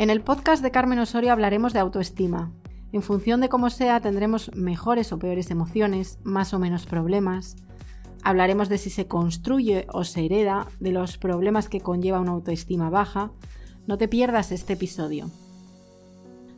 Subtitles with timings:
[0.00, 2.50] En el podcast de Carmen Osorio hablaremos de autoestima.
[2.90, 7.56] En función de cómo sea, tendremos mejores o peores emociones, más o menos problemas.
[8.24, 12.88] Hablaremos de si se construye o se hereda, de los problemas que conlleva una autoestima
[12.88, 13.30] baja.
[13.86, 15.30] No te pierdas este episodio.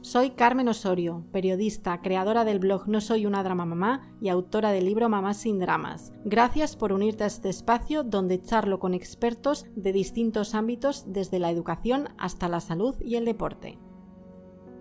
[0.03, 4.87] Soy Carmen Osorio, periodista, creadora del blog No Soy una Drama Mamá y autora del
[4.87, 6.13] libro Mamás sin Dramas.
[6.25, 11.53] Gracias por unirte a este espacio donde charlo con expertos de distintos ámbitos desde la
[11.53, 13.79] educación hasta la salud y el deporte.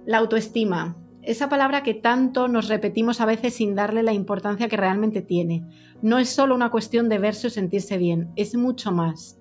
[0.08, 4.78] La autoestima, esa palabra que tanto nos repetimos a veces sin darle la importancia que
[4.78, 5.67] realmente tiene.
[6.02, 9.38] No es solo una cuestión de verse o sentirse bien, es mucho más.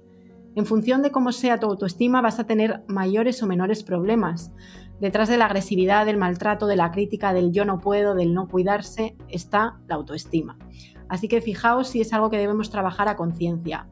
[0.56, 4.52] En función de cómo sea tu autoestima vas a tener mayores o menores problemas.
[5.00, 8.48] Detrás de la agresividad, del maltrato, de la crítica, del yo no puedo, del no
[8.48, 10.59] cuidarse, está la autoestima.
[11.09, 13.88] Así que fijaos si es algo que debemos trabajar a conciencia.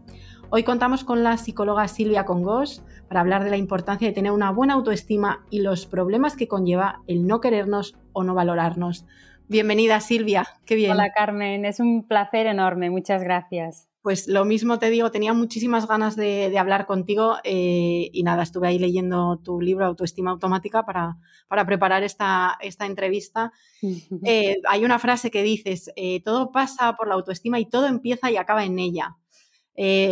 [0.51, 4.51] Hoy contamos con la psicóloga Silvia Congos para hablar de la importancia de tener una
[4.51, 9.07] buena autoestima y los problemas que conlleva el no querernos o no valorarnos.
[9.49, 10.93] Bienvenida Silvia, qué bien.
[10.93, 13.88] Hola Carmen, es un placer enorme, muchas gracias.
[14.09, 18.69] Pues lo mismo te digo, tenía muchísimas ganas de, hablar contigo eh, y nada, estuve
[18.69, 23.53] ahí leyendo tu libro Autoestima Automática para, para preparar esta, esta entrevista.
[24.25, 28.31] Eh, hay una frase que dices, eh, todo pasa por la autoestima y todo empieza
[28.31, 29.17] y acaba en ella.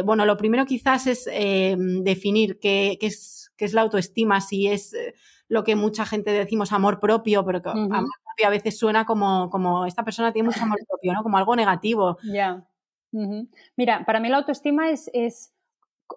[0.05, 4.95] bueno, lo primero quizás es definir qué, es, qué, es, la autoestima, si es
[5.49, 9.49] lo que mucha gente decimos amor propio, pero que amor propio a veces suena como,
[9.49, 11.23] como esta persona tiene mucho amor propio, ¿no?
[11.23, 12.19] Como algo negativo.
[13.77, 15.53] Mira, para mí la autoestima es,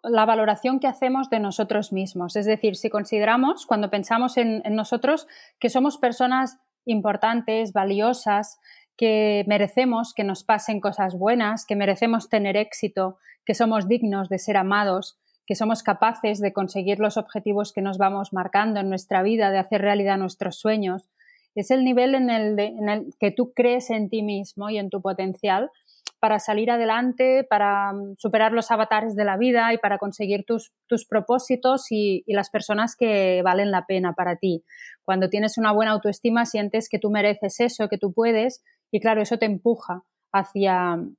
[0.03, 2.35] la valoración que hacemos de nosotros mismos.
[2.35, 5.27] Es decir, si consideramos, cuando pensamos en, nosotros,
[5.59, 8.59] que somos personas importantes, valiosas,
[8.95, 14.39] que merecemos que nos pasen cosas buenas, que merecemos tener éxito, que somos dignos de
[14.39, 15.17] ser amados,
[15.47, 19.57] que somos capaces de conseguir los objetivos que nos vamos marcando en nuestra vida, de
[19.57, 21.09] hacer realidad nuestros sueños.
[21.55, 25.71] Es el nivel en el que tú crees en ti mismo y en tu potencial
[26.19, 30.71] para salir adelante, para mm, superar los avatares de la vida y para conseguir tus,
[31.09, 34.63] propósitos y, las personas que valen la pena para ti.
[35.03, 39.21] Cuando tienes una buena autoestima, sientes que tú mereces eso, que tú puedes, y claro,
[39.21, 41.15] eso te empuja hacia mm,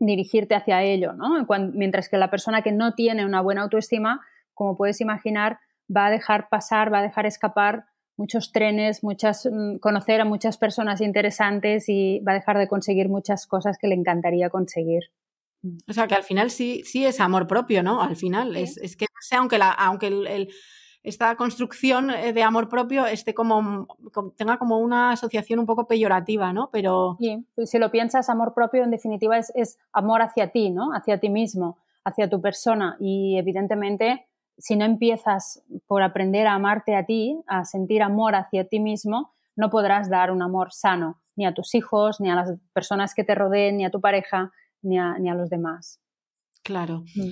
[0.00, 1.46] dirigirte hacia ello, ¿no?
[1.74, 4.20] mientras que la persona que no tiene una buena autoestima,
[4.54, 5.58] como puedes imaginar,
[5.94, 7.84] va a dejar pasar, va a dejar escapar
[8.20, 13.08] muchos trenes, muchas, mm, conocer a muchas personas interesantes y va a dejar de conseguir
[13.08, 15.04] muchas cosas que le encantaría conseguir.
[15.88, 18.02] O sea que al final sí, sí es amor propio, ¿no?
[18.02, 20.50] Al final es, es, que aunque, la, aunque el,
[21.02, 23.86] esta construcción eh, de amor propio esté como,
[24.36, 26.68] tenga como una asociación un poco peyorativa, ¿no?
[26.70, 30.70] Pero sí, pues si lo piensas, amor propio en definitiva es, es amor hacia ti,
[30.70, 30.92] ¿no?
[30.92, 34.26] Hacia ti mismo, hacia tu persona y evidentemente
[34.60, 39.34] si no empiezas por aprender a amarte a ti, a sentir amor hacia ti mismo,
[39.56, 43.24] no podrás dar un amor sano ni a tus hijos, ni a las personas que
[43.24, 46.00] te rodeen, ni a tu pareja, ni a, los demás.
[46.62, 47.04] Claro.
[47.14, 47.30] Mm.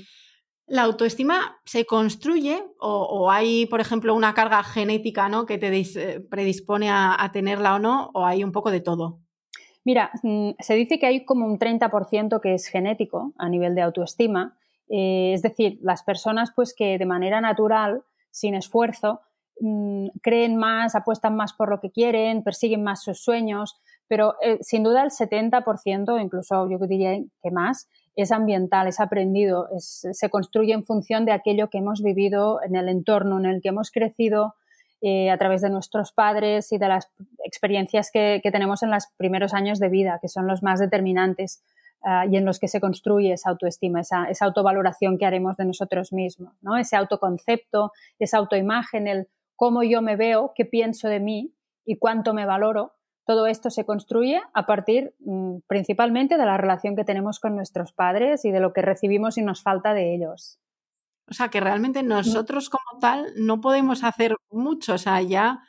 [0.67, 5.47] ¿La autoestima se construye o, hay, por ejemplo, una carga genética ¿no?
[5.47, 8.11] que te eh, predispone a, a, tenerla o no?
[8.15, 9.21] ¿O hay un poco de todo?
[9.85, 13.83] Mira, mm, se dice que hay como un 30% que es genético a nivel de
[13.83, 19.21] autoestima eh, es decir, las personas pues que de manera natural, sin esfuerzo,
[19.61, 24.59] mm, creen más, apuestan más por lo que quieren, persiguen más sus sueños, pero eh,
[24.63, 30.73] sin duda el 70%, incluso yo diría que más, es ambiental, es aprendido, se construye
[30.73, 34.55] en función de aquello que hemos vivido en el entorno en el que hemos crecido,
[35.01, 37.09] eh, a través de nuestros padres y de las
[37.45, 41.63] experiencias que, tenemos en los primeros años de vida, que son los más determinantes.
[42.03, 45.65] Ah, y en los que se construye esa autoestima, esa, esa, autovaloración que haremos de
[45.65, 46.77] nosotros mismos, ¿no?
[46.77, 51.55] ese autoconcepto, esa autoimagen, el cómo yo me veo, qué pienso de mí
[51.85, 52.95] y cuánto me valoro.
[53.27, 57.93] Todo esto se construye a partir mm, principalmente de la relación que tenemos con nuestros
[57.93, 60.61] padres y de lo que recibimos y nos falta de ellos.
[61.29, 65.63] O sea, que realmente nosotros como tal no podemos hacer mucho, o sea, ya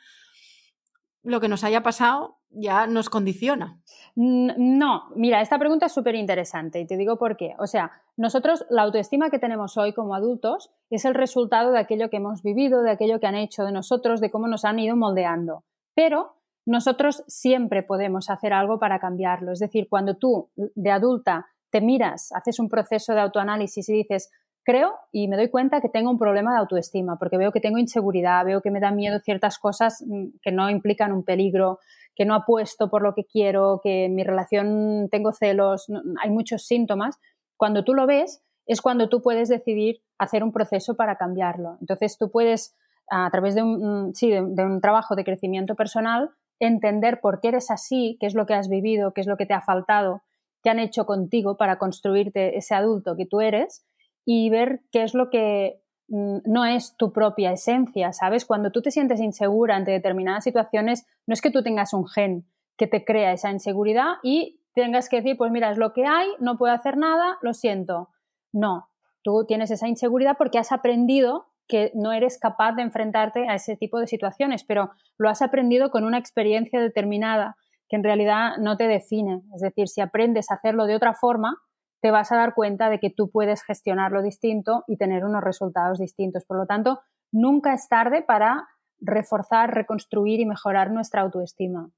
[1.22, 3.80] lo que nos haya pasado ya nos condiciona.
[4.16, 7.54] No, mira, esta pregunta es súper interesante y te digo por qué.
[7.58, 12.10] O sea, nosotros la autoestima que tenemos hoy como adultos es el resultado de aquello
[12.10, 14.96] que hemos vivido, de aquello que han hecho de nosotros, de cómo nos han ido
[14.96, 15.64] moldeando.
[15.94, 16.34] Pero
[16.66, 19.52] nosotros siempre podemos hacer algo para cambiarlo.
[19.52, 24.30] Es decir, cuando tú de adulta te miras, haces un proceso de autoanálisis y dices,
[24.64, 27.78] creo y me doy cuenta que tengo un problema de autoestima, porque veo que tengo
[27.78, 31.78] inseguridad, veo que me da miedo ciertas cosas mm, que no implican un peligro,
[32.20, 35.86] que no apuesto por lo que quiero, que en mi relación tengo celos,
[36.22, 37.18] hay muchos síntomas.
[37.56, 41.78] Cuando tú lo ves, es cuando tú puedes decidir hacer un proceso para cambiarlo.
[41.80, 42.76] Entonces tú puedes
[43.10, 46.28] a través de un, sí, de, un trabajo de crecimiento personal,
[46.58, 49.46] entender por qué eres así, qué es lo que has vivido, qué es lo que
[49.46, 50.20] te ha faltado,
[50.62, 53.86] qué han hecho contigo para construirte ese adulto que tú eres
[54.26, 58.44] y ver qué es lo que no es tu propia esencia, ¿sabes?
[58.44, 62.46] Cuando tú te sientes insegura ante determinadas situaciones, no es que tú tengas un gen
[62.76, 66.28] que te crea esa inseguridad y tengas que decir, pues mira, es lo que hay,
[66.40, 68.08] no puedo hacer nada, lo siento.
[68.52, 68.88] No,
[69.22, 73.76] tú tienes esa inseguridad porque has aprendido que no eres capaz de enfrentarte a ese
[73.76, 77.56] tipo de situaciones, pero lo has aprendido con una experiencia determinada
[77.88, 79.42] que en realidad no te define.
[79.54, 81.58] Es decir, si aprendes a hacerlo de otra forma,
[82.00, 85.98] te vas a dar cuenta de que tú puedes gestionarlo distinto y tener unos resultados
[85.98, 86.44] distintos.
[86.44, 87.00] Por lo tanto,
[87.30, 88.68] nunca es tarde para
[89.00, 91.90] reforzar, reconstruir y mejorar nuestra autoestima.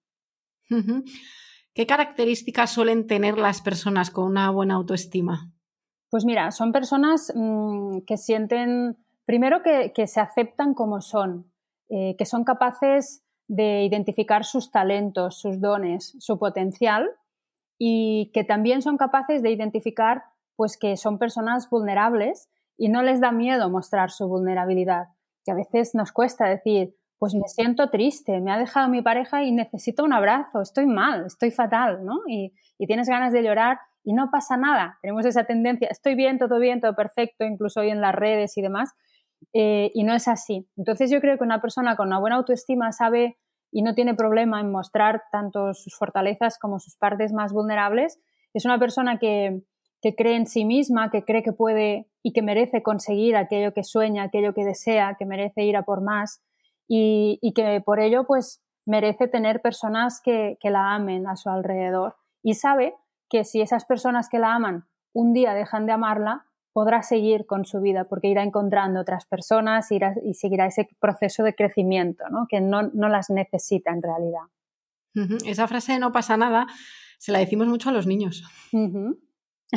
[1.75, 5.53] ¿Qué características suelen tener las personas con una buena autoestima?
[6.11, 11.51] Pues mira, son personas mm, que sienten, primero que, se aceptan como son,
[11.89, 17.11] eh, que son capaces de identificar sus talentos, sus dones, su potencial
[17.85, 20.23] y que también son capaces de identificar
[20.55, 22.49] pues que son personas vulnerables
[22.79, 25.09] y no les da miedo mostrar su vulnerabilidad,
[25.45, 29.43] que a veces nos cuesta decir, pues me siento triste, me ha dejado mi pareja
[29.43, 32.21] y necesito un abrazo, estoy mal, estoy fatal, ¿no?
[32.29, 32.53] Y,
[32.87, 35.01] tienes ganas de llorar y no pasa nada.
[35.03, 38.63] Tenemos esa tendencia, estoy bien, todo bien, todo perfecto, incluso hoy en las redes y
[38.63, 38.95] demás,
[39.55, 40.69] eh, y no es así.
[40.77, 43.39] Entonces yo creo que una persona con una buena autoestima sabe
[43.73, 48.21] y no tiene problema en mostrar tanto sus fortalezas como sus partes más vulnerables.
[48.55, 49.63] Es una persona que,
[50.03, 53.83] que cree en sí misma, que cree que puede y que merece conseguir aquello que
[53.83, 56.43] sueña, aquello que desea, que merece ir a por más
[56.89, 62.55] y, que por ello pues merece tener personas que, la amen a su alrededor y
[62.55, 62.95] sabe
[63.31, 67.65] que si esas personas que la aman un día dejan de amarla, podrá seguir con
[67.65, 72.47] su vida porque irá encontrando otras personas y seguirá ese proceso de crecimiento ¿no?
[72.49, 74.47] que no, las necesita en realidad.
[75.45, 76.67] Esa frase no pasa nada
[77.23, 78.43] se la decimos mucho a los niños.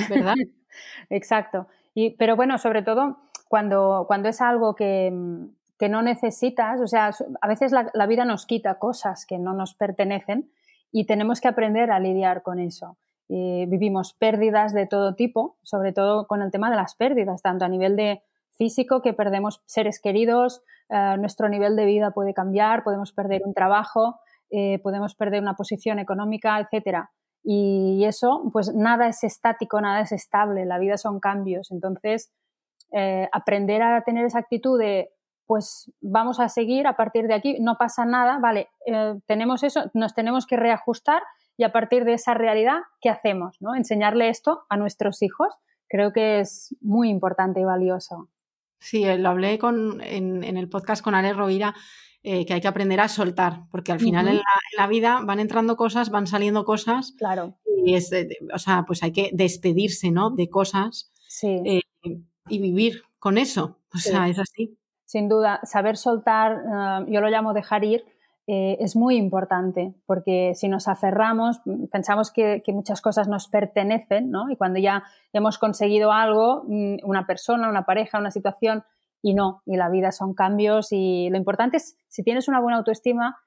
[0.10, 0.34] ¿Verdad?
[1.12, 1.68] Exacto.
[1.94, 5.14] Y, pero bueno, sobre todo cuando, cuando es algo que,
[5.78, 7.12] que no necesitas, o sea,
[7.42, 10.50] a veces la, vida nos quita cosas que no nos pertenecen
[10.92, 12.98] y tenemos que aprender a lidiar con eso.
[13.28, 17.70] Vivimos pérdidas de todo tipo, sobre todo con el tema de las pérdidas, tanto a
[17.70, 23.12] nivel de físico, que perdemos seres queridos, eh, nuestro nivel de vida puede cambiar, podemos
[23.12, 24.20] perder un trabajo,
[24.50, 27.12] eh, podemos perder una posición económica, etcétera.
[27.44, 31.72] Y eso, pues nada es estático, nada es estable, la vida son cambios.
[31.72, 32.32] Entonces,
[32.92, 35.10] eh, aprender a tener esa actitud de
[35.48, 39.92] pues vamos a seguir a partir de aquí, no pasa nada, vale, eh, tenemos eso,
[39.94, 41.22] nos tenemos que reajustar
[41.58, 43.58] y a partir de esa realidad, ¿qué hacemos?
[43.62, 43.76] ¿no?
[43.76, 45.54] Enseñarle esto a nuestros hijos
[45.88, 48.30] creo que es muy importante y valioso.
[48.80, 51.74] Sí, eh, lo hablé con, en, el podcast con Ale Rovira,
[52.24, 54.42] eh, que hay que aprender a soltar, porque al final en,
[54.78, 57.14] la, vida van entrando cosas, van saliendo cosas.
[57.18, 57.58] Claro.
[57.86, 58.12] Y es,
[58.54, 60.32] o sea, pues hay que despedirse, ¿no?
[60.32, 61.82] De cosas sí.
[62.50, 63.80] y vivir con eso.
[63.94, 68.06] O sea, es así sin duda, saber soltar, eh, yo lo llamo dejar ir,
[68.48, 71.62] eh, es muy importante, porque si nos aferramos,
[71.92, 74.52] pensamos que, muchas cosas nos pertenecen, ¿no?
[74.52, 75.04] Y cuando ya
[75.34, 78.84] hemos conseguido algo, mm, una persona, una pareja, una situación,
[79.24, 82.78] y no, y la vida son cambios, y lo importante es, si tienes una buena
[82.78, 83.38] autoestima,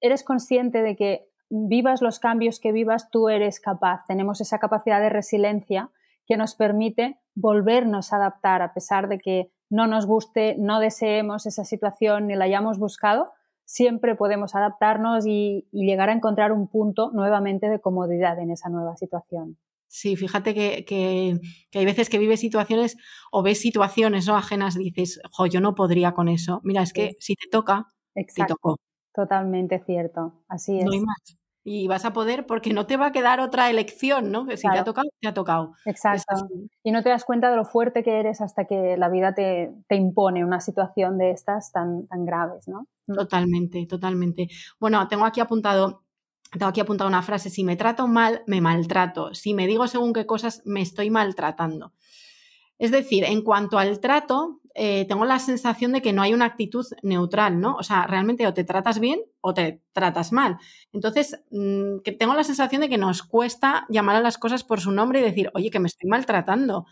[0.00, 5.00] eres consciente de que vivas los cambios que vivas, tú eres capaz, tenemos esa capacidad
[5.00, 5.90] de resiliencia
[6.26, 11.44] que nos permite volvernos a adaptar a pesar de que no nos guste, no deseemos
[11.44, 13.32] esa situación ni la hayamos buscado,
[13.68, 18.96] siempre podemos adaptarnos y, llegar a encontrar un punto nuevamente de comodidad en esa nueva
[18.96, 19.58] situación.
[19.86, 21.38] Sí, fíjate que,
[21.74, 22.96] hay veces que vives situaciones
[23.30, 24.36] o ves situaciones ¿no?
[24.36, 26.60] ajenas y dices, jo, yo no podría con eso.
[26.64, 28.76] Mira, es que si te toca, te tocó.
[29.14, 30.84] Totalmente cierto, así es.
[30.84, 31.37] No hay más
[31.68, 34.46] y vas a poder porque no te va a quedar otra elección, ¿no?
[34.46, 35.74] Que si te ha tocado, te ha tocado.
[35.84, 36.48] Exacto.
[36.82, 39.70] Y no te das cuenta de lo fuerte que eres hasta que la vida te,
[39.90, 42.86] impone una situación de estas tan, tan graves, ¿no?
[43.06, 43.14] Mm.
[43.14, 44.48] Totalmente, totalmente.
[44.80, 46.02] Bueno, tengo aquí apuntado
[46.50, 49.34] tengo aquí apuntado una frase, si me trato mal, me maltrato.
[49.34, 51.92] Si me digo según qué cosas, me estoy maltratando.
[52.78, 56.44] Es decir, en cuanto al trato, eh, tengo la sensación de que no hay una
[56.44, 57.74] actitud neutral, ¿no?
[57.74, 60.58] O sea, realmente o te tratas bien o te tratas mal.
[60.92, 64.80] Entonces, mm, que tengo la sensación de que nos cuesta llamar a las cosas por
[64.80, 66.86] su nombre y decir, oye, que me estoy maltratando.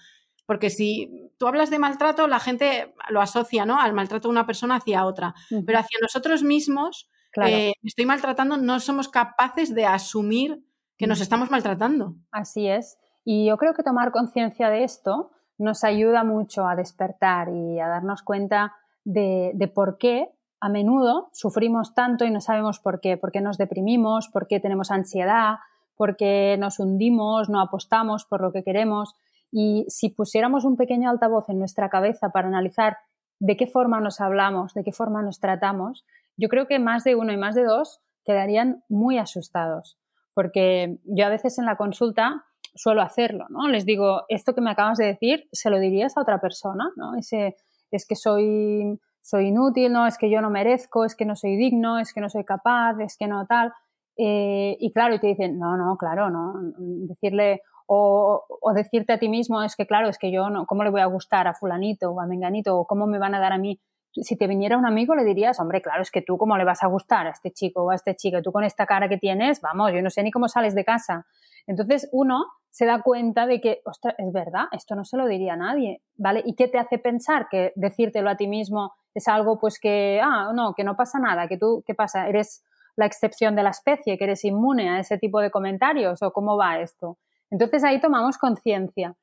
[0.46, 3.80] Porque si tú hablas de maltrato, la gente lo asocia, ¿no?
[3.80, 5.34] Al maltrato de una persona hacia otra.
[5.48, 7.08] Pero hacia nosotros mismos,
[7.44, 10.60] eh, estoy maltratando, no somos capaces de asumir
[10.96, 12.16] que nos estamos maltratando.
[12.32, 12.98] Así es.
[13.24, 17.88] Y yo creo que tomar conciencia de esto nos ayuda mucho a despertar y a
[17.88, 23.32] darnos cuenta de, por qué a menudo sufrimos tanto y no sabemos por qué, por
[23.32, 25.56] qué nos deprimimos, por qué tenemos ansiedad,
[25.96, 29.14] por qué nos hundimos, no apostamos por lo que queremos.
[29.50, 32.98] Y si pusiéramos un pequeño altavoz en nuestra cabeza para analizar
[33.38, 36.04] de qué forma nos hablamos, de qué forma nos tratamos,
[36.36, 39.98] yo creo que más de uno y más de dos quedarían muy asustados.
[40.34, 42.44] Porque yo a veces en la consulta
[42.76, 43.68] suelo hacerlo, ¿no?
[43.68, 46.90] Les digo, esto que me acabas de decir, ¿se lo dirías a otra persona?
[46.96, 47.16] ¿no?
[47.16, 47.56] Ese,
[47.90, 51.56] es que soy, soy inútil, no, es que yo no merezco, es que no soy
[51.56, 53.72] digno, es que no soy capaz, es que no tal.
[54.16, 56.54] Eh, y claro, y te dicen, no, no, claro, no.
[56.78, 60.82] Decirle, o, o, decirte a ti mismo, es que claro, es que yo no, ¿cómo
[60.82, 62.76] le voy a gustar a fulanito o a menganito?
[62.76, 63.80] ¿O cómo me van a dar a mí?
[64.12, 66.82] Si te viniera un amigo le dirías, hombre, claro, es que tú cómo le vas
[66.82, 69.60] a gustar a este chico o a este chico, tú con esta cara que tienes,
[69.60, 71.26] vamos, yo no sé ni cómo sales de casa.
[71.66, 75.54] Entonces uno se da cuenta de que, ostras, es verdad, esto no se lo diría
[75.54, 76.42] a nadie, ¿vale?
[76.44, 80.52] ¿Y qué te hace pensar que decírtelo a ti mismo es algo pues que, ah,
[80.54, 82.28] no, que no pasa nada, que tú, ¿qué pasa?
[82.28, 82.62] ¿Eres
[82.94, 86.58] la excepción de la especie, que eres inmune a ese tipo de comentarios o cómo
[86.58, 87.16] va esto?
[87.50, 89.14] Entonces ahí tomamos conciencia.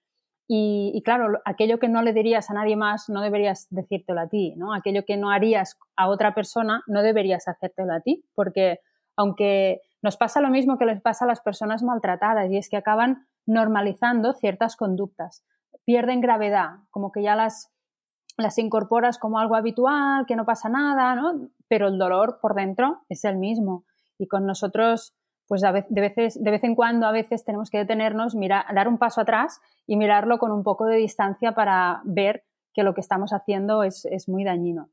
[0.47, 4.27] Y, y, claro, aquello que no le dirías a nadie más, no deberías decírtelo a
[4.27, 4.73] ti, ¿no?
[4.73, 8.79] Aquello que no harías a otra persona, no deberías hacértelo a ti, porque
[9.15, 12.77] aunque nos pasa lo mismo que les pasa a las personas maltratadas, y es que
[12.77, 15.43] acaban normalizando ciertas conductas.
[15.85, 17.71] Pierden gravedad, como que ya las,
[18.37, 21.49] las incorporas como algo habitual, que no pasa nada, ¿no?
[21.69, 23.85] Pero el dolor por dentro es el mismo.
[24.17, 25.15] Y con nosotros,
[25.47, 28.97] pues de, veces, de vez en cuando, a veces tenemos que detenernos, mirar, dar un
[28.97, 32.43] paso atrás y mirarlo con un poco de distancia para ver
[32.73, 34.89] que lo que estamos haciendo es, es muy dañino.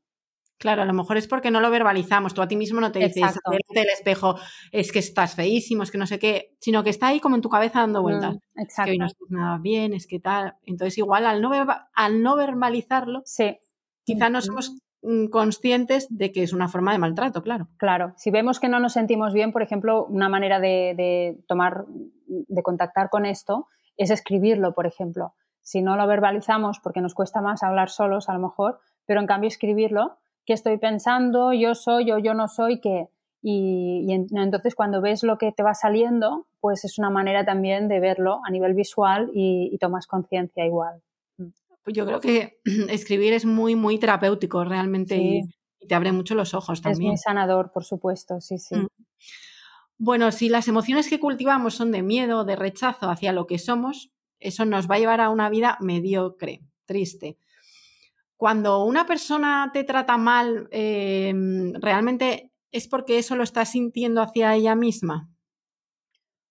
[0.61, 2.99] Claro, a lo mejor es porque no lo verbalizamos, tú a ti mismo no te
[2.99, 3.39] dices
[3.73, 4.35] del espejo,
[4.71, 7.41] es que estás feísimo, es que no sé qué, sino que está ahí como en
[7.41, 8.37] tu cabeza dando vueltas.
[8.55, 8.61] exacto.
[8.61, 10.53] Es que hoy no estás nada bien, es que tal.
[10.63, 11.51] Entonces, igual al no,
[11.95, 13.57] al no verbalizarlo, sí.
[14.03, 17.67] quizá no somos mm, conscientes de que es una forma de maltrato, claro.
[17.77, 21.85] Claro, si vemos que no nos sentimos bien, por ejemplo, una manera de, de tomar,
[22.27, 23.65] de contactar con esto
[23.97, 25.33] es escribirlo, por ejemplo.
[25.63, 29.25] Si no lo verbalizamos porque nos cuesta más hablar solos, a lo mejor, pero en
[29.25, 30.19] cambio escribirlo,
[30.51, 33.07] qué estoy pensando, yo soy o yo no soy, qué.
[33.41, 38.01] Y, entonces cuando ves lo que te va saliendo, pues es una manera también de
[38.01, 41.01] verlo a nivel visual y, tomas conciencia igual.
[41.37, 41.47] Mm.
[41.85, 45.41] Pues yo creo que escribir es muy, muy terapéutico realmente y,
[45.87, 47.01] te abre mucho los ojos también.
[47.01, 48.75] Es muy sanador, por supuesto, sí, sí.
[48.75, 48.87] Mm.
[49.99, 54.11] Bueno, si las emociones que cultivamos son de miedo, de rechazo hacia lo que somos,
[54.41, 57.37] eso nos va a llevar a una vida mediocre, triste
[58.41, 64.55] cuando una persona te trata mal, em, ¿realmente es porque eso lo está sintiendo hacia
[64.55, 65.29] ella misma?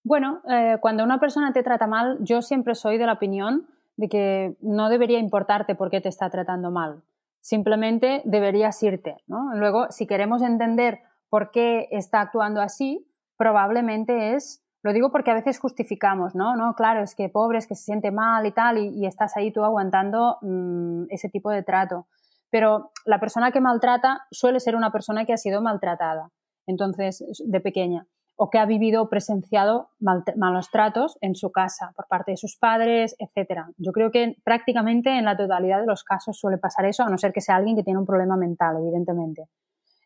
[0.05, 3.67] Bueno, eh, cuando una persona te trata mal, yo siempre soy de la opinión
[3.97, 7.03] de que no debería importarte por qué te está tratando mal.
[7.41, 9.17] Simplemente deberías irte.
[9.27, 13.05] Luego, si queremos entender por qué está actuando así,
[13.37, 16.57] probablemente es lo digo porque a veces justificamos, ¿no?
[16.57, 19.53] No, claro, es que pobre, es que se siente mal y tal, y, estás ahí
[19.53, 22.07] tú aguantando mm, ese tipo de trato.
[22.51, 26.31] Pero la persona que maltrata suele ser una persona que ha sido maltratada,
[26.67, 28.07] entonces, de pequeña,
[28.37, 32.57] o que ha vivido o presenciado malos tratos en su casa por parte de sus
[32.57, 33.67] padres, etc.
[33.77, 37.19] Yo creo que prácticamente en la totalidad de los casos suele pasar eso, a no
[37.19, 39.51] ser que sea alguien que tiene un problema mental, evidentemente.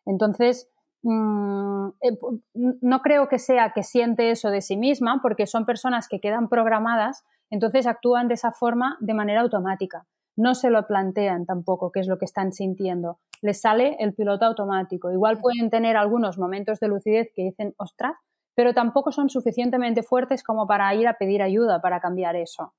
[0.05, 0.69] Entonces,
[1.05, 6.49] no creo que sea que siente eso de sí misma, porque son personas que quedan
[6.49, 10.07] programadas, entonces actúan de esa forma de manera automática.
[10.35, 13.19] No se lo plantean tampoco qué es lo que están sintiendo.
[13.41, 15.11] Les sale el piloto automático.
[15.11, 18.15] Igual pueden tener algunos momentos de lucidez que dicen, ostras,
[18.55, 22.73] pero tampoco son suficientemente fuertes como para ir a pedir ayuda para cambiar eso.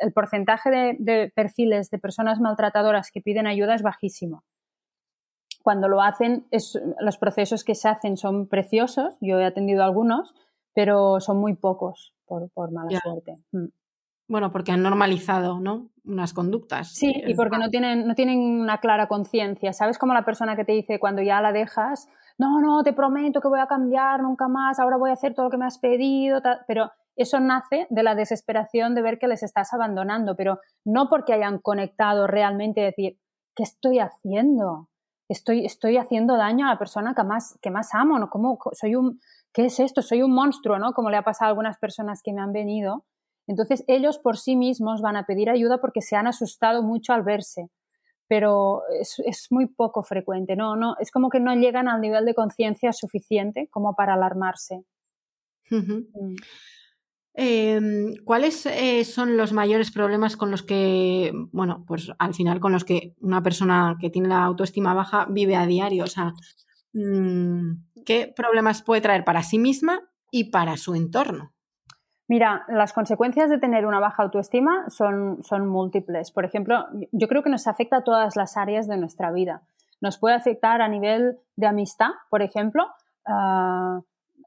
[0.00, 4.42] El porcentaje de perfiles de personas maltratadoras que piden ayuda es bajísimo
[5.62, 6.46] cuando lo hacen,
[7.00, 10.34] los procesos que se hacen son preciosos, yo he atendido algunos,
[10.74, 13.38] pero son muy pocos por, mala suerte.
[13.52, 13.66] Mm.
[14.28, 15.88] Bueno, porque han normalizado, ¿no?
[16.04, 16.92] Unas conductas.
[16.94, 19.72] Sí, y porque no tienen, no tienen una clara conciencia.
[19.72, 23.40] ¿Sabes como la persona que te dice cuando ya la dejas, no, no, te prometo
[23.40, 25.78] que voy a cambiar nunca más, ahora voy a hacer todo lo que me has
[25.78, 31.08] pedido, pero eso nace de la desesperación de ver que les estás abandonando, pero no
[31.08, 33.18] porque hayan conectado realmente, decir,
[33.56, 34.88] ¿qué estoy haciendo?
[35.28, 38.30] Estoy, estoy haciendo daño a la persona que más, que más amo, ¿no?
[38.30, 39.20] ¿Cómo, soy un,
[39.52, 40.02] ¿Qué es esto?
[40.02, 40.92] Soy un monstruo, ¿no?
[40.92, 43.04] Como le ha pasado a algunas personas que me han venido.
[43.46, 47.22] Entonces ellos por sí mismos van a pedir ayuda porque se han asustado mucho al
[47.22, 47.70] verse,
[48.28, 50.76] pero es, es muy poco frecuente, ¿no?
[50.76, 54.84] no Es como que no llegan al nivel de conciencia suficiente como para alarmarse.
[55.70, 56.36] Mm.
[57.40, 62.72] Em, ¿Cuáles eh, son los mayores problemas con los que, bueno, pues al final con
[62.72, 66.02] los que una persona que tiene la autoestima baja vive a diario?
[66.02, 66.32] O sea,
[66.94, 70.00] mm, ¿qué problemas puede traer para sí misma
[70.32, 71.52] y para su entorno?
[72.26, 76.32] Mira, las consecuencias de tener una baja autoestima son, son múltiples.
[76.32, 79.62] Por ejemplo, yo creo que nos afecta a todas las áreas de nuestra vida.
[80.00, 82.88] Nos puede afectar a nivel de amistad, por ejemplo.
[83.24, 84.00] Ah,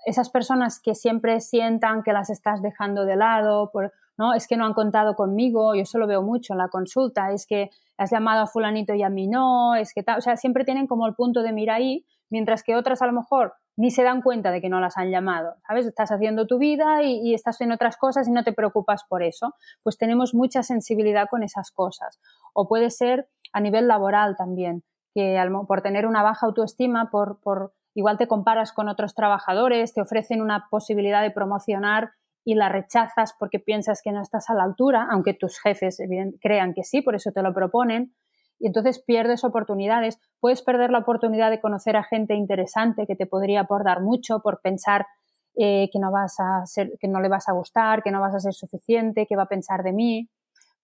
[0.05, 3.71] esas personas que siempre sientan que las estás dejando de lado,
[4.17, 4.33] ¿no?
[4.33, 7.45] es que no han contado conmigo, yo eso lo veo mucho en la consulta, es
[7.45, 10.65] que has llamado a fulanito y a mí no, es que tal, o sea, siempre
[10.65, 14.03] tienen como el punto de mira ahí, mientras que otras a lo mejor ni se
[14.03, 15.85] dan cuenta de que no las han llamado, ¿sabes?
[15.85, 19.23] Estás haciendo tu vida y, y estás en otras cosas y no te preocupas por
[19.23, 19.55] eso.
[19.81, 22.19] Pues tenemos mucha sensibilidad con esas cosas.
[22.53, 27.73] O puede ser a nivel laboral también, que por tener una baja autoestima, por, por
[27.93, 32.11] igual te comparas con otros trabajadores, te ofrecen una posibilidad de promocionar
[32.43, 36.01] y la rechazas porque piensas que no estás a la altura, aunque tus jefes
[36.41, 38.13] crean que sí, por eso te lo proponen,
[38.61, 40.19] y entonces pierdes oportunidades.
[40.39, 44.61] Puedes perder la oportunidad de conocer a gente interesante que te podría aportar mucho por
[44.61, 45.07] pensar
[45.55, 46.63] eh, que, no vas a
[46.99, 49.49] que no le vas a gustar, que no vas a ser suficiente, que va a
[49.49, 50.29] pensar de mí.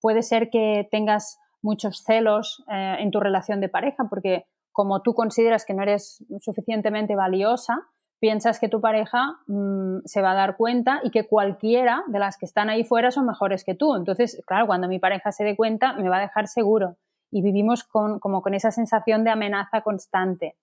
[0.02, 4.46] Puede ser que tengas muchos celos eh, en tu relación de pareja porque
[4.78, 7.88] como tú consideras que no eres suficientemente valiosa,
[8.20, 12.38] piensas que tu pareja mm, se va a dar cuenta y que cualquiera de las
[12.38, 13.96] que están ahí fuera son mejores que tú.
[13.96, 16.96] Entonces, claro, cuando mi pareja se dé cuenta, me va a dejar seguro.
[17.32, 20.58] Y vivimos con, como con esa sensación de amenaza constante.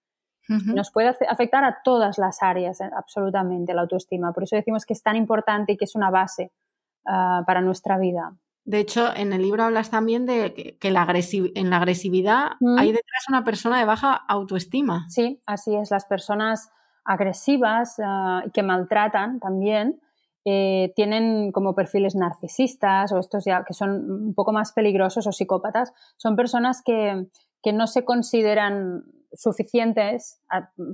[0.48, 4.32] Nos puede afectar a todas las áreas, eh, absolutamente, la autoestima.
[4.32, 6.52] Por eso decimos que es tan importante y que es una base
[7.04, 8.36] ah, para nuestra vida.
[8.64, 12.78] De hecho, en el libro hablas también de que, la en la agresividad mm.
[12.78, 15.06] hay detrás una persona de baja autoestima.
[15.08, 15.90] Sí, así es.
[15.90, 16.70] Las personas
[17.04, 17.96] agresivas
[18.46, 20.00] y que maltratan también
[20.46, 25.32] eh, tienen como perfiles narcisistas o estos ya que son un poco más peligrosos o
[25.32, 25.92] psicópatas.
[26.16, 27.26] Son personas que,
[27.62, 29.04] que no se consideran
[29.34, 30.40] suficientes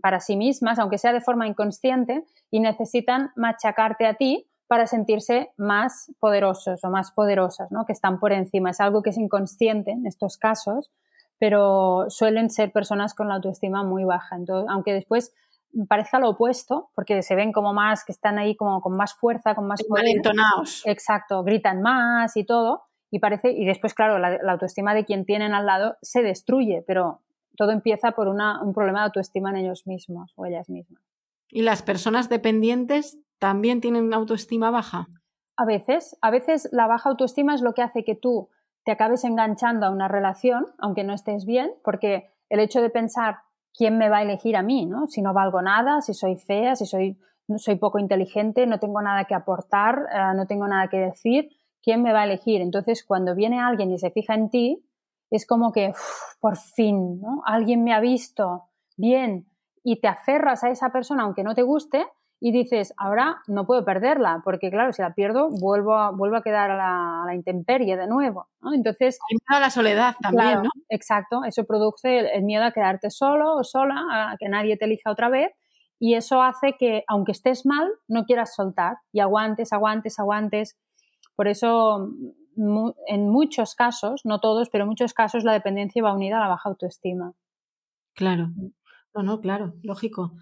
[0.03, 5.51] para sí mismas, aunque sea de forma inconsciente, y necesitan machacarte a ti para sentirse
[5.57, 7.85] más poderosos o más poderosas, ¿no?
[7.87, 8.71] que están por encima.
[8.71, 10.93] Es algo que es inconsciente en estos casos,
[11.41, 14.37] pero suelen ser personas con la autoestima muy baja.
[14.37, 15.35] Entonces, aunque después
[15.89, 19.57] parezca lo opuesto, porque se ven como más, que están ahí como con más fuerza,
[19.57, 20.07] con más poder.
[20.07, 20.83] entonados.
[20.87, 22.85] Exacto, gritan más y todo.
[23.11, 27.23] Y parece, y después, claro, la, autoestima de quien tienen al lado se destruye, pero
[27.57, 31.03] todo empieza por un problema de autoestima en ellos mismos o ellas mismas.
[31.49, 35.09] ¿Y las personas dependientes también tienen una autoestima baja?
[35.57, 38.51] A veces, a veces la baja autoestima es lo que hace que tú
[38.85, 43.39] te acabes enganchando a una relación, aunque no estés bien, porque el hecho de pensar
[43.77, 45.07] quién me va a elegir a mí, ¿no?
[45.07, 47.19] Si no valgo nada, si soy fea, si soy,
[47.57, 51.49] soy poco inteligente, no tengo nada que aportar, eh, no tengo nada que decir,
[51.83, 52.61] ¿quién me va a elegir?
[52.61, 54.85] Entonces, cuando viene alguien y se fija en ti,
[55.31, 55.93] es como que,
[56.41, 57.43] por fin, ¿no?
[57.47, 58.65] Alguien me ha visto
[58.97, 59.47] bien
[59.83, 62.07] y te aferras a esa persona aunque no te guste
[62.43, 66.43] y dices, ahora no puedo perderla, porque claro, si la pierdo, vuelvo a, vuelvo a
[66.43, 68.49] quedar a la, intemperie de nuevo.
[68.63, 68.73] ¿no?
[68.73, 69.19] Entonces.
[69.47, 70.71] a la soledad también, ¿no?
[70.89, 75.11] Exacto, eso produce el, miedo a quedarte solo o sola, a que nadie te elija
[75.11, 75.53] otra vez,
[75.99, 80.79] y eso hace que, aunque estés mal, no quieras soltar y aguantes, aguantes, aguantes.
[81.37, 82.09] Por eso,
[82.57, 86.49] en muchos casos, no todos, pero en muchos casos, la dependencia va unida a la
[86.49, 87.35] baja autoestima.
[88.15, 88.49] Claro.
[89.15, 90.33] No, no, claro, lógico.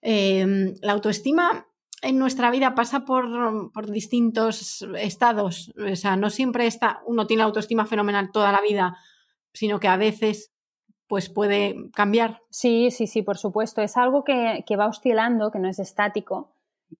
[0.00, 1.66] Em, la autoestima
[2.02, 5.72] en nuestra vida pasa por, distintos estados.
[5.78, 8.96] O sea, no siempre está, uno tiene autoestima fenomenal toda la vida,
[9.52, 10.52] sino que a veces
[11.08, 12.42] pues puede cambiar.
[12.50, 13.80] Sí, sí, sí, por supuesto.
[13.80, 16.52] Es algo que, va oscilando, que no es estático.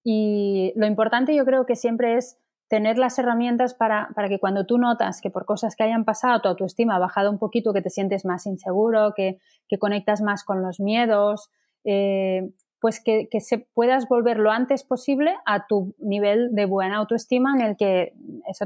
[0.03, 4.79] Y lo importante yo creo que siempre es tener las herramientas para, que cuando tú
[4.79, 7.91] notas que por cosas que hayan pasado tu autoestima ha bajado un poquito, que te
[7.91, 9.39] sientes más inseguro, que,
[9.79, 11.51] conectas más con los miedos,
[11.85, 17.55] eh, pues que, se puedas volver lo antes posible a tu nivel de buena autoestima
[17.55, 18.15] en el que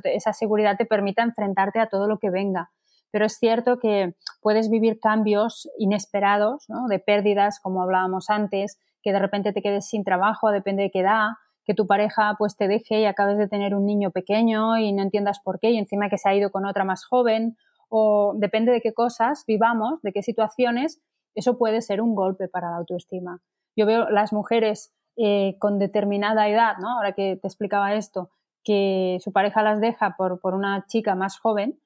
[0.05, 2.71] esa seguridad te permita enfrentarte a todo lo que venga.
[3.11, 6.89] Pero es cierto que puedes vivir cambios inesperados, ¿no?
[6.89, 11.01] de pérdidas, como hablábamos antes, que de repente te quedes sin trabajo, depende de qué
[11.01, 11.31] edad,
[11.65, 15.03] que tu pareja pues te deje y acabes de tener un niño pequeño y no
[15.03, 17.57] entiendas por qué y encima que se ha ido con otra más joven
[17.89, 21.01] o depende de qué cosas vivamos, de qué situaciones,
[21.35, 23.41] eso puede ser un golpe para la autoestima
[23.77, 26.97] yo veo las mujeres eh, con determinada edad, ¿no?
[26.97, 28.31] ahora que te explicaba esto,
[28.65, 31.79] que su pareja las deja por, una chica más joven,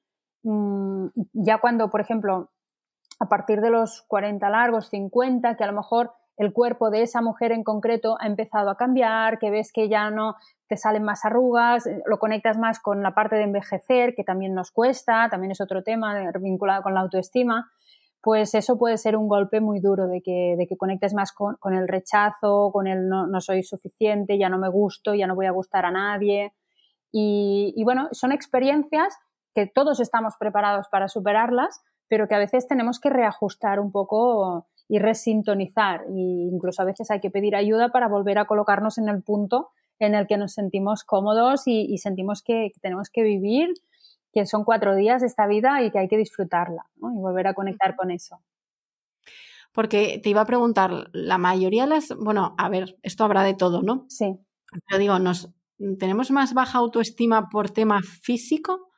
[0.43, 2.49] mm, ya cuando, por ejemplo,
[3.19, 7.21] a partir de los 40 largos, 50, que a lo mejor el cuerpo de esa
[7.21, 10.35] mujer en concreto ha empezado a cambiar, que ves que ya no
[10.67, 14.53] te salen más arrugas, eh, lo conectas más con la parte de envejecer, que también
[14.53, 17.71] nos cuesta, también es otro tema vinculado con la autoestima,
[18.27, 21.55] pues eso puede ser un golpe muy duro de que, de que conectes más con,
[21.73, 25.51] el rechazo, con el no, soy suficiente, ya no me gusto, ya no voy a
[25.51, 26.51] gustar a nadie.
[27.09, 29.17] Y, y bueno, son experiencias
[29.55, 34.67] que todos estamos preparados para superarlas, pero que a veces tenemos que reajustar un poco
[34.89, 36.01] y resintonizar.
[36.09, 39.69] E incluso a veces hay que pedir ayuda para volver a colocarnos en el punto
[39.99, 43.69] en el que nos sentimos cómodos y, sentimos que, tenemos que vivir,
[44.37, 47.55] que son cuatro días de esta vida y que hay que disfrutarla y volver a
[47.55, 48.39] conectar con eso.
[49.71, 53.55] Porque te iba a preguntar, la mayoría de las, bueno, a ver, esto habrá de
[53.55, 54.05] todo, ¿no?
[54.09, 54.37] Sí.
[54.87, 55.51] Pero digo, nos,
[55.97, 58.91] ¿tenemos más baja autoestima por tema físico?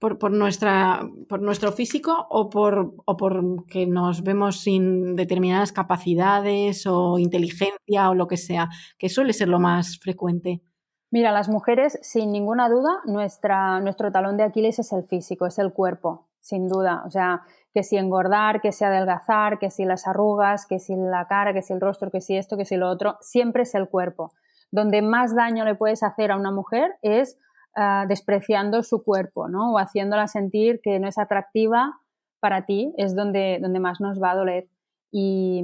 [0.00, 6.86] por, nuestra, por nuestro físico o por, o por que nos vemos sin determinadas capacidades
[6.86, 10.62] o inteligencia o lo que sea, que suele ser lo más frecuente.
[11.10, 15.58] Mira, las mujeres, sin ninguna duda, nuestra, nuestro talón de Aquiles es el físico, es
[15.58, 17.02] el cuerpo, sin duda.
[17.04, 17.42] O sea,
[17.74, 21.62] que si engordar, que si adelgazar, que si las arrugas, que si la cara, que
[21.62, 24.32] si el rostro, que si esto, que si lo otro, siempre es el cuerpo.
[24.70, 27.36] Donde más daño le puedes hacer a una mujer es
[27.76, 29.72] Ah, despreciando su cuerpo, ¿no?
[29.72, 32.00] O haciéndola sentir que no es atractiva
[32.40, 34.66] para ti, es donde, donde más nos va a doler.
[35.12, 35.62] Y,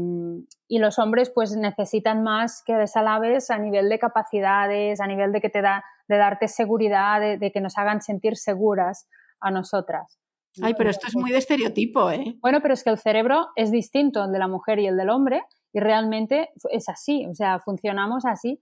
[0.69, 5.49] los hombres pues necesitan más que desalabes a nivel de capacidades, a nivel de que
[5.49, 9.09] te da, de darte seguridad, de, que nos hagan sentir seguras
[9.41, 10.19] a nosotras.
[10.63, 12.37] Ay, pero esto es muy de estereotipo, ¿eh?
[12.41, 15.11] Bueno, pero es que el cerebro es distinto el de la mujer y el del
[15.11, 18.61] hombre y realmente es así, o sea, funcionamos así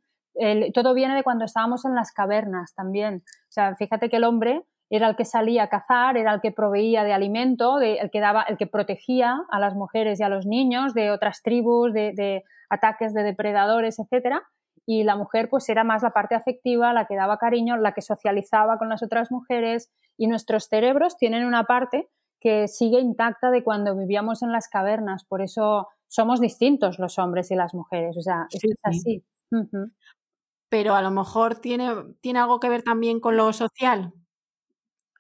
[0.73, 3.17] todo viene de cuando estábamos en las cavernas también.
[3.17, 6.53] O sea, fíjate que el hombre era el que salía a cazar, era el que
[6.53, 10.47] proveía de alimento, el, que daba, el que protegía a las mujeres y a los
[10.47, 14.43] niños de otras tribus, de, ataques de depredadores, etcétera.
[14.87, 18.03] Y la mujer, pues, era más la parte afectiva, la que daba cariño, la que
[18.03, 19.91] socializaba con las otras mujeres.
[20.19, 22.09] Y nuestros cerebros tienen una parte
[22.41, 25.25] que sigue intacta de cuando vivíamos en las cavernas.
[25.25, 28.17] Por eso somos distintos los hombres y las mujeres.
[28.19, 29.25] O sea, es así
[30.75, 31.89] pero a lo mejor tiene,
[32.21, 34.13] tiene algo que ver también con lo social.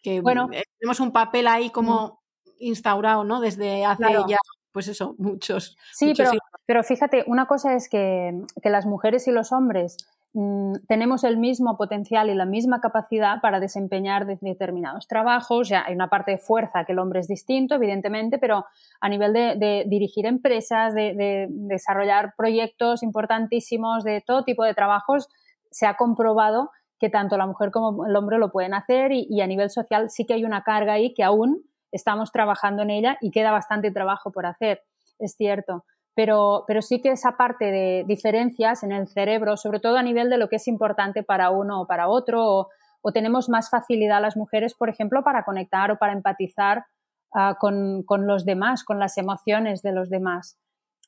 [0.04, 2.20] Que bueno, eh, tenemos un papel ahí como
[2.58, 3.40] instaurado, ¿no?
[3.40, 4.36] Desde hace ya,
[4.70, 5.78] pues eso, muchos.
[5.94, 6.30] Sí, pero,
[6.66, 9.96] pero, fíjate, una cosa es que, que las mujeres y los hombres
[10.34, 15.70] mm, tenemos el mismo potencial y la misma capacidad para desempeñar determinados trabajos.
[15.70, 18.66] Ya hay una parte de fuerza que el hombre es distinto, evidentemente, pero
[19.00, 24.74] a nivel de, de dirigir empresas, de, de, desarrollar proyectos importantísimos, de todo tipo de
[24.74, 25.30] trabajos,
[25.70, 26.70] se ha comprobado
[27.04, 30.24] que tanto la mujer como el hombre lo pueden hacer y, a nivel social sí
[30.24, 31.62] que hay una carga ahí que aún
[31.92, 34.80] estamos trabajando en ella y queda bastante trabajo por hacer,
[35.18, 35.84] es cierto.
[36.14, 40.30] Pero, pero sí que esa parte de diferencias en el cerebro, sobre todo a nivel
[40.30, 42.68] de lo que es importante para uno o para otro,
[43.02, 46.86] o, tenemos más facilidad las mujeres, por ejemplo, para conectar o para empatizar
[47.34, 50.58] ah, con, con, los demás, con las emociones de los demás.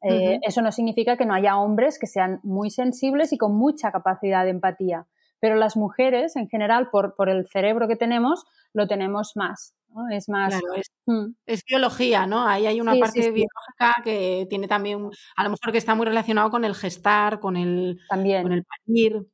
[0.03, 3.91] Eh, eso no significa que no haya hombres que sean muy sensibles y con mucha
[3.93, 5.07] capacidad de empatía,
[5.47, 9.77] pero las mujeres en general, por, por el cerebro que tenemos, lo tenemos más.
[10.11, 10.59] Es más.
[11.07, 11.35] Mm.
[11.47, 12.49] es, biología, ¿no?
[12.49, 16.51] Ahí hay una parte biológica que tiene también, a lo mejor que está muy relacionado
[16.51, 18.43] con el gestar, con el, también.
[18.43, 19.25] Con el parir,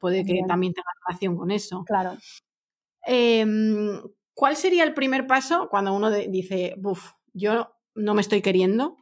[0.00, 1.84] puede que también tenga relación con eso.
[1.84, 2.16] Claro.
[3.06, 4.02] Em,
[4.34, 8.96] ¿Cuál sería el primer paso cuando uno dice, buf, yo no me estoy queriendo?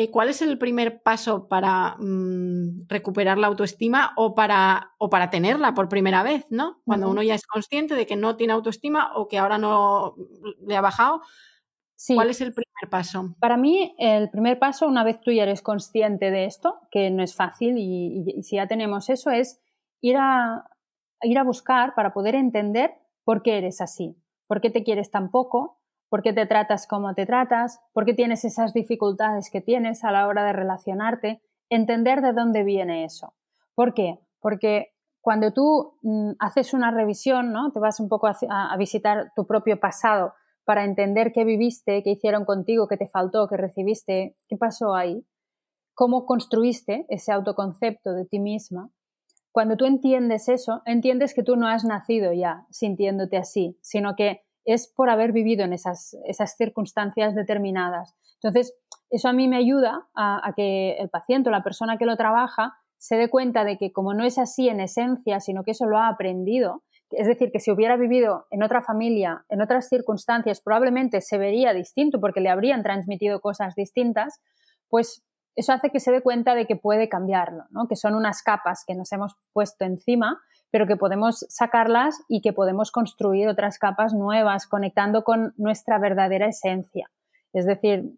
[0.00, 5.28] Eh, ¿cuál es el primer paso para mm, recuperar la autoestima o para, o para
[5.28, 6.80] tenerla por primera vez, ¿no?
[6.84, 10.14] Cuando uno ya es consciente de que no tiene autoestima o que ahora no
[10.64, 11.22] le ha bajado.
[12.14, 13.34] ¿Cuál es el primer paso?
[13.40, 17.24] Para mí, el primer paso, una vez tú ya eres consciente de esto, que no
[17.24, 19.60] es fácil y, y si ya tenemos eso, es
[20.00, 20.62] ir a,
[21.22, 22.92] ir a buscar para poder entender
[23.24, 25.77] por qué eres así, por qué te quieres tan poco,
[26.08, 30.12] por qué te tratas como te tratas, por qué tienes esas dificultades que tienes a
[30.12, 33.34] la hora de relacionarte, entender de dónde viene eso.
[33.74, 34.18] ¿Por qué?
[34.40, 37.70] Porque cuando tú mm, haces una revisión, ¿no?
[37.72, 40.32] Te vas un poco a, visitar tu propio pasado
[40.64, 45.24] para entender qué viviste, qué hicieron contigo, qué te faltó, qué recibiste, qué pasó ahí,
[45.94, 48.90] cómo construiste ese autoconcepto de ti misma.
[49.52, 54.42] Cuando tú entiendes eso, entiendes que tú no has nacido ya sintiéndote así, sino que
[54.68, 58.14] es por haber vivido en esas, esas circunstancias determinadas.
[58.34, 58.74] Entonces,
[59.10, 62.74] eso a mí me ayuda a, que el paciente o la persona que lo trabaja
[62.98, 65.96] se dé cuenta de que como no es así en esencia, sino que eso lo
[65.96, 71.22] ha aprendido, es decir, que si hubiera vivido en otra familia, en otras circunstancias, probablemente
[71.22, 74.42] se vería distinto porque le habrían transmitido cosas distintas,
[74.90, 75.24] pues
[75.56, 77.88] eso hace que se dé cuenta de que puede cambiarlo, ¿no?
[77.88, 80.38] que son unas capas que nos hemos puesto encima,
[80.70, 86.46] pero que podemos sacarlas y que podemos construir otras capas nuevas, conectando con nuestra verdadera
[86.46, 87.10] esencia.
[87.52, 88.12] Es decir,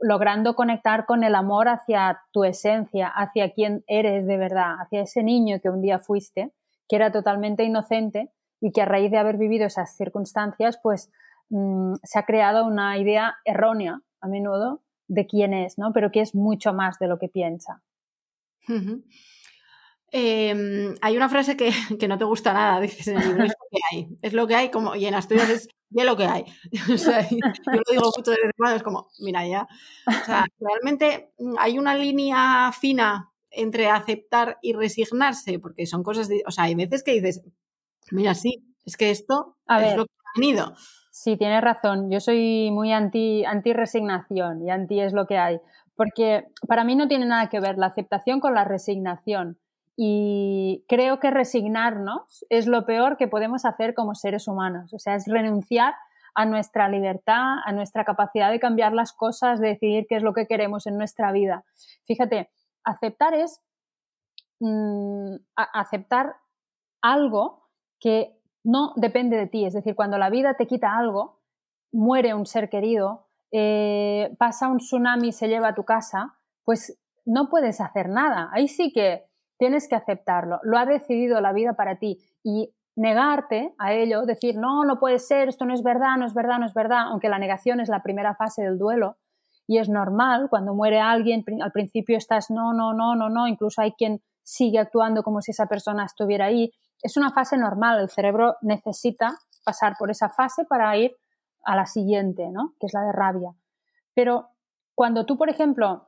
[0.00, 5.22] logrando conectar con el amor hacia tu esencia, hacia quien eres de verdad, hacia ese
[5.22, 6.52] niño que un día fuiste,
[6.88, 11.10] que era totalmente inocente y que a raíz de haber vivido esas circunstancias, pues
[11.50, 15.92] mm, se ha creado una idea errónea a menudo de quién es, ¿no?
[15.92, 17.82] Pero que es mucho más de lo que piensa.
[20.10, 23.52] Em, hay una frase que, que, no te gusta nada, dices en el libro, es
[23.52, 26.26] lo que hay, es lo que hay, como, y en Asturias es ya lo que
[26.26, 26.44] hay.
[26.94, 29.68] O sea, yo lo digo mucho de vez en cuando, es como, mira ya.
[30.06, 36.28] O sea, realmente mm, hay una línea fina entre aceptar y resignarse, porque son cosas,
[36.28, 37.42] de, o sea, hay veces que dices,
[38.10, 40.74] mira, sí, es que esto es lo que ha venido.
[41.10, 42.10] Sí, tienes razón.
[42.10, 45.58] Yo soy muy anti, anti resignación y anti es lo que hay.
[45.96, 49.58] Porque para mí no tiene nada que ver la aceptación con la resignación.
[50.00, 54.94] Y creo que resignarnos es lo peor que podemos hacer como seres humanos.
[54.94, 55.96] O sea, es renunciar
[56.36, 60.34] a nuestra libertad, a nuestra capacidad de cambiar las cosas, de decidir qué es lo
[60.34, 61.64] que queremos en nuestra vida.
[62.04, 62.48] Fíjate,
[62.84, 63.60] aceptar es
[64.60, 66.36] mm, aceptar
[67.02, 67.66] algo
[67.98, 69.64] que no depende de ti.
[69.64, 71.40] Es decir, cuando la vida te quita algo,
[71.90, 76.96] muere un ser querido, eh, pasa un tsunami y se lleva a tu casa, pues
[77.24, 78.48] no puedes hacer nada.
[78.52, 79.27] Ahí sí que
[79.58, 84.56] tienes que aceptarlo, lo ha decidido la vida para ti y negarte a ello, decir,
[84.56, 87.28] no, no puede ser, esto no es verdad, no es verdad, no es verdad, aunque
[87.28, 89.16] la negación es la primera fase del duelo
[89.68, 93.82] y es normal, cuando muere alguien, al principio estás, no, no, no, no, no, incluso
[93.82, 96.72] hay quien sigue actuando como si esa persona estuviera ahí.
[97.02, 101.14] Es una fase normal, el cerebro necesita pasar por esa fase para ir
[101.64, 102.72] a la siguiente, ¿no?
[102.80, 103.54] Que es la de rabia.
[104.14, 104.48] Pero
[104.94, 106.06] cuando tú, por ejemplo,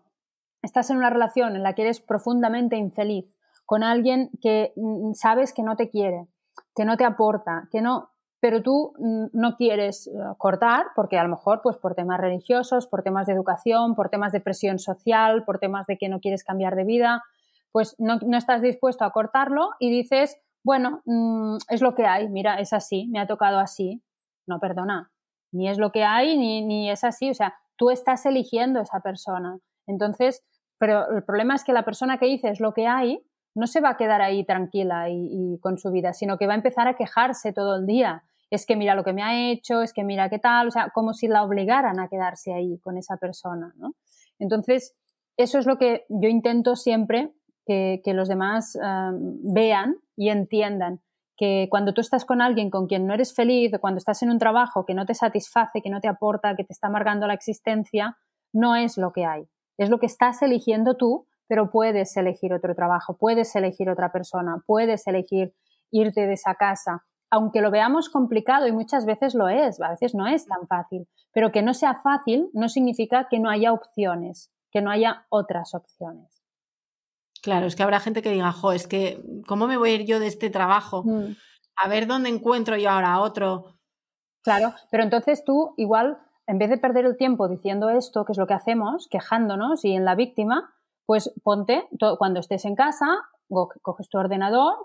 [0.63, 3.37] estás en una relación en la que eres profundamente infeliz
[3.71, 6.27] con alguien que mm, sabes que no te quiere,
[6.75, 11.23] que no te aporta, que no, pero tú mm, no quieres eh, cortar porque a
[11.23, 15.45] lo mejor pues por temas religiosos, por temas de educación, por temas de presión social,
[15.45, 17.23] por temas de que no quieres cambiar de vida,
[17.71, 22.57] pues no, estás dispuesto a cortarlo y dices, bueno, mm, es lo que hay, mira,
[22.57, 24.03] es así, me ha tocado así.
[24.49, 25.13] No, perdona,
[25.53, 28.99] ni es lo que hay ni, ni es así, o sea, tú estás eligiendo esa
[28.99, 29.61] persona.
[29.87, 30.43] Entonces,
[30.77, 33.81] pero el problema es que la persona que dice es lo que hay, no se
[33.81, 36.95] va a quedar ahí tranquila y, con su vida, sino que va a empezar a
[36.95, 38.23] quejarse todo el día.
[38.51, 40.91] Es que mira lo que me ha hecho, es que mira qué tal, o sea,
[40.91, 43.95] como si la obligaran a quedarse ahí con esa persona, ¿no?
[44.39, 44.97] Entonces,
[45.37, 47.33] eso es lo que yo intento siempre
[47.67, 48.77] que, los demás
[49.43, 51.01] vean y entiendan
[51.37, 54.39] que cuando tú estás con alguien con quien no eres feliz, cuando estás en un
[54.39, 58.19] trabajo que no te satisface, que no te aporta, que te está amargando la existencia,
[58.53, 59.49] no es lo que hay.
[59.79, 64.63] Es lo que estás eligiendo tú pero puedes elegir otro trabajo, puedes elegir otra persona,
[64.67, 65.53] puedes elegir
[65.91, 70.15] irte de esa casa, aunque lo veamos complicado y muchas veces lo es, a veces
[70.15, 74.53] no es tan fácil, pero que no sea fácil no significa que no haya opciones,
[74.71, 76.41] que no haya otras opciones.
[77.43, 80.07] Claro, es que habrá gente que diga, jo, es que, ¿cómo me voy a ir
[80.07, 81.03] yo de este trabajo?
[81.05, 81.35] Mm.
[81.75, 83.75] A ver dónde encuentro yo ahora otro.
[84.45, 88.39] Claro, pero entonces tú igual, en vez de perder el tiempo diciendo esto, que es
[88.39, 90.77] lo que hacemos, quejándonos y en la víctima,
[91.11, 93.07] pues ponte, cuando estés en casa,
[93.83, 94.77] coges tu ordenador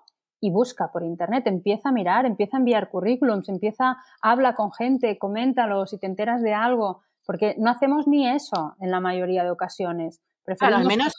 [0.42, 5.20] y busca por internet, empieza a mirar, empieza a enviar currículums, empieza, habla con gente,
[5.20, 9.52] coméntalo si te enteras de algo, porque no hacemos ni eso en la mayoría de
[9.52, 10.20] ocasiones.
[10.44, 11.14] Preferimos al menos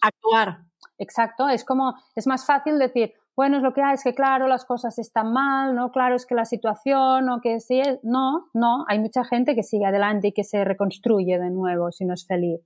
[0.00, 0.58] actuar.
[0.96, 4.46] Exacto, es como, es más fácil decir, bueno, es lo que hay, es que claro,
[4.46, 5.90] las cosas están mal, ¿no?
[5.90, 9.86] Claro, es que la situación, o que sí, no, no, hay mucha gente que sigue
[9.86, 12.60] adelante y que se reconstruye de nuevo si no es feliz.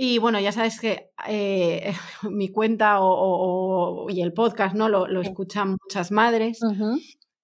[0.00, 1.92] Y bueno, ya sabes que eh,
[2.30, 6.60] mi cuenta o, y el podcast no lo, escuchan muchas madres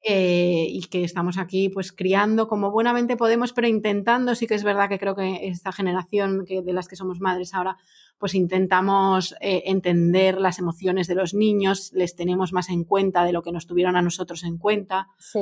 [0.03, 4.63] eh, y que estamos aquí pues criando como buenamente podemos, pero intentando, sí que es
[4.63, 7.77] verdad que creo que esta generación que, de las que somos madres ahora,
[8.19, 13.33] pues intentamos eh, entender las emociones de los niños, les tenemos más en cuenta de
[13.33, 15.09] lo que nos tuvieron a nosotros en cuenta.
[15.19, 15.41] Sí.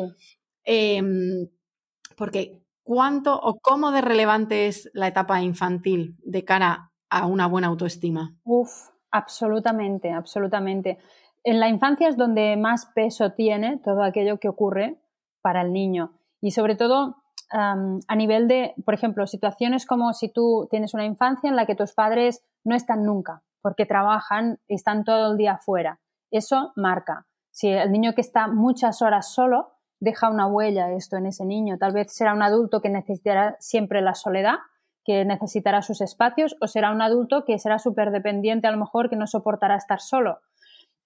[0.65, 1.47] Em,
[2.17, 7.69] porque cuánto o cómo de relevante es la etapa infantil de cara a una buena
[7.69, 8.35] autoestima.
[8.43, 10.99] Uf, absolutamente, absolutamente.
[11.45, 14.99] En la infancia es donde más peso tiene todo aquello que ocurre
[15.43, 16.13] para el niño.
[16.41, 17.17] Y sobre todo
[17.55, 21.75] a nivel de, por ejemplo, situaciones como si tú tienes una infancia en la que
[21.75, 26.01] tus padres no están nunca porque trabajan y están todo el día fuera.
[26.31, 27.27] Eso marca.
[27.51, 29.69] Si el niño que está muchas horas solo
[30.01, 34.01] deja una huella esto en ese niño, tal vez será un adulto que necesitará siempre
[34.01, 34.57] la soledad
[35.05, 39.11] que necesitará sus espacios o será un adulto que será súper dependiente a lo mejor
[39.11, 40.39] que no soportará estar solo.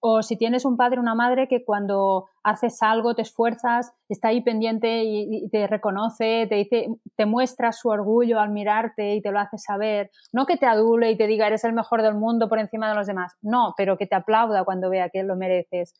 [0.00, 4.28] O si tienes un padre o una madre que cuando haces algo, te esfuerzas, está
[4.28, 9.32] ahí pendiente y, te reconoce, te dice, te muestra su orgullo al mirarte y te
[9.32, 10.10] lo hace saber.
[10.32, 12.94] No que te adule y te diga eres el mejor del mundo por encima de
[12.94, 13.36] los demás.
[13.40, 15.94] No, pero que te aplauda cuando vea que lo mereces.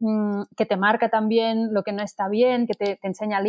[0.00, 3.40] Mm, que te marca también lo que no está bien, que te, enseña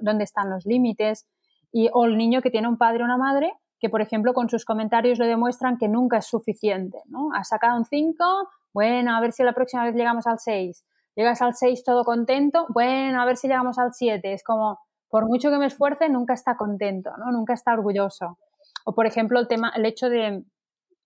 [0.00, 1.26] dónde están los límites.
[1.74, 4.48] Y, o el niño que tiene un padre o una madre que, por ejemplo, con
[4.48, 6.98] sus comentarios le demuestran que nunca es suficiente.
[7.06, 7.30] ¿no?
[7.34, 8.24] Ha sacado un 5,
[8.72, 10.86] bueno, a ver si la próxima vez llegamos al 6.
[11.16, 14.32] Llegas al 6 todo contento, bueno, a ver si llegamos al 7.
[14.32, 14.78] Es como,
[15.10, 17.32] por mucho que me esfuerce, nunca está contento, ¿no?
[17.32, 18.38] Nunca está orgulloso.
[18.84, 20.44] O, por ejemplo, el, tema, el hecho de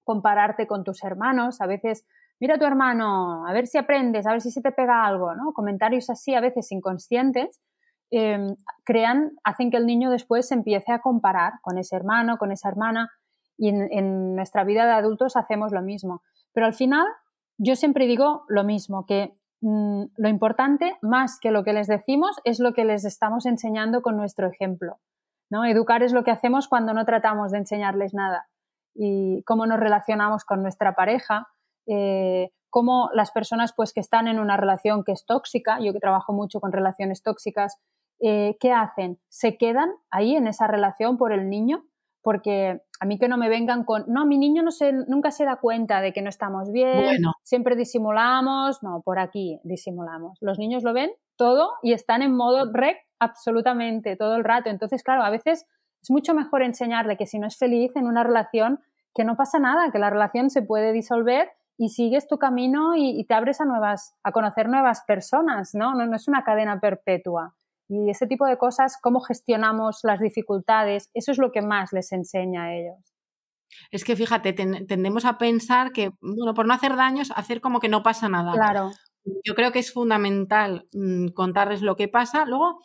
[0.04, 1.60] compararte con tus hermanos.
[1.60, 2.06] A veces,
[2.40, 5.34] mira a tu hermano, a ver si aprendes, a ver si se te pega algo,
[5.34, 5.52] ¿no?
[5.52, 7.60] Comentarios así, a veces inconscientes,
[8.10, 12.52] em, crean, hacen que el niño después se empiece a comparar con ese hermano, con
[12.52, 13.10] esa hermana.
[13.56, 16.22] Y en, nuestra vida de adultos hacemos lo mismo.
[16.52, 17.06] Pero al final
[17.58, 22.36] yo siempre digo lo mismo, que mm, lo importante, más que lo que les decimos,
[22.44, 25.00] es lo que les estamos enseñando con nuestro ejemplo.
[25.50, 25.64] ¿no?
[25.64, 28.48] Educar es lo que hacemos cuando no tratamos de enseñarles nada.
[28.94, 31.48] Y cómo nos relacionamos con nuestra pareja,
[31.86, 36.00] eh, cómo las personas pues, que están en una relación que es tóxica, yo que
[36.00, 37.78] trabajo mucho con relaciones tóxicas,
[38.20, 39.18] eh, ¿qué hacen?
[39.28, 41.84] ¿Se quedan ahí en esa relación por el niño?
[42.28, 45.46] porque a mí que no me vengan con, no, mi niño no se, nunca se
[45.46, 50.36] da cuenta de que no estamos bien, siempre disimulamos, no, por aquí disimulamos.
[50.42, 54.68] Los niños lo ven todo y están en modo rec absolutamente todo el rato.
[54.68, 55.64] Entonces, claro, a veces
[56.02, 58.80] es mucho mejor enseñarle que si no es feliz en una relación,
[59.14, 63.24] que no pasa nada, que la relación se puede disolver y sigues tu camino y,
[63.24, 65.94] te abres a nuevas, a conocer nuevas personas, ¿no?
[65.94, 67.54] No, no es una cadena perpetua.
[67.88, 72.12] Y ese tipo de cosas, cómo gestionamos las dificultades, eso es lo que más les
[72.12, 73.14] enseña a ellos.
[73.90, 77.88] Es que fíjate, tendemos a pensar que, bueno, por no hacer daños, hacer como que
[77.88, 78.52] no pasa nada.
[78.52, 78.90] Claro.
[79.44, 82.44] Yo creo que es fundamental mm, contarles lo que pasa.
[82.44, 82.78] Luego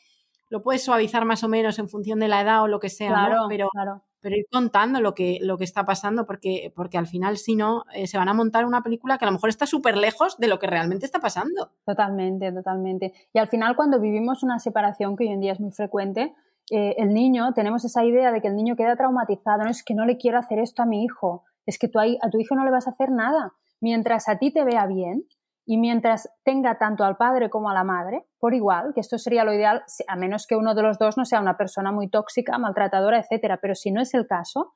[0.49, 3.09] lo puedes suavizar más o menos en función de la edad o lo que sea,
[3.09, 7.07] claro, Pero, claro pero ir contando lo que, lo que está pasando, porque, porque al
[7.07, 9.65] final, si no, eh, se van a montar una película que a lo mejor está
[9.65, 11.71] súper lejos de lo que realmente está pasando.
[11.85, 13.13] Totalmente, totalmente.
[13.33, 16.33] Y al final, cuando vivimos una separación, que hoy en día es muy frecuente,
[16.71, 19.93] eh, el niño, tenemos esa idea de que el niño queda traumatizado, no es que
[19.93, 22.63] no le quiero hacer esto a mi hijo, es que tú a tu hijo no
[22.63, 23.51] le vas a hacer nada.
[23.81, 25.25] Mientras a ti te vea bien,
[25.65, 29.45] y mientras tenga tanto al padre como a la madre, por igual, que esto sería
[29.45, 32.57] lo ideal, a menos que uno de los dos no sea una persona muy tóxica,
[32.57, 34.73] maltratadora, etcétera, pero si no es el caso,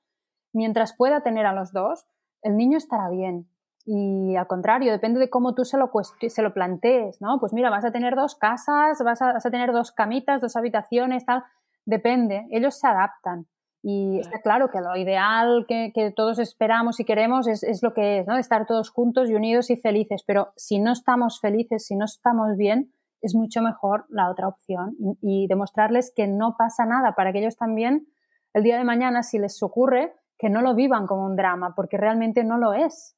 [0.54, 2.08] mientras pueda tener a los dos,
[2.42, 3.50] el niño estará bien.
[3.86, 5.90] Y al contrario, depende de cómo tú se lo,
[6.28, 7.40] se lo plantees, ¿no?
[7.40, 10.56] Pues mira, vas a tener dos casas, vas a, vas a tener dos camitas, dos
[10.58, 11.44] habitaciones, tal.
[11.86, 13.48] Depende, ellos se adaptan.
[13.84, 18.28] Y está claro que lo ideal que, todos esperamos y queremos es, lo que es,
[18.28, 18.38] ¿no?
[18.38, 20.24] Estar todos juntos y unidos y felices.
[20.26, 24.96] Pero si no estamos felices, si no estamos bien, es mucho mejor la otra opción
[25.22, 28.08] y, demostrarles que no pasa nada para que ellos también,
[28.54, 31.98] el día de mañana, si les ocurre, que no lo vivan como un drama, porque
[31.98, 33.16] realmente no lo es.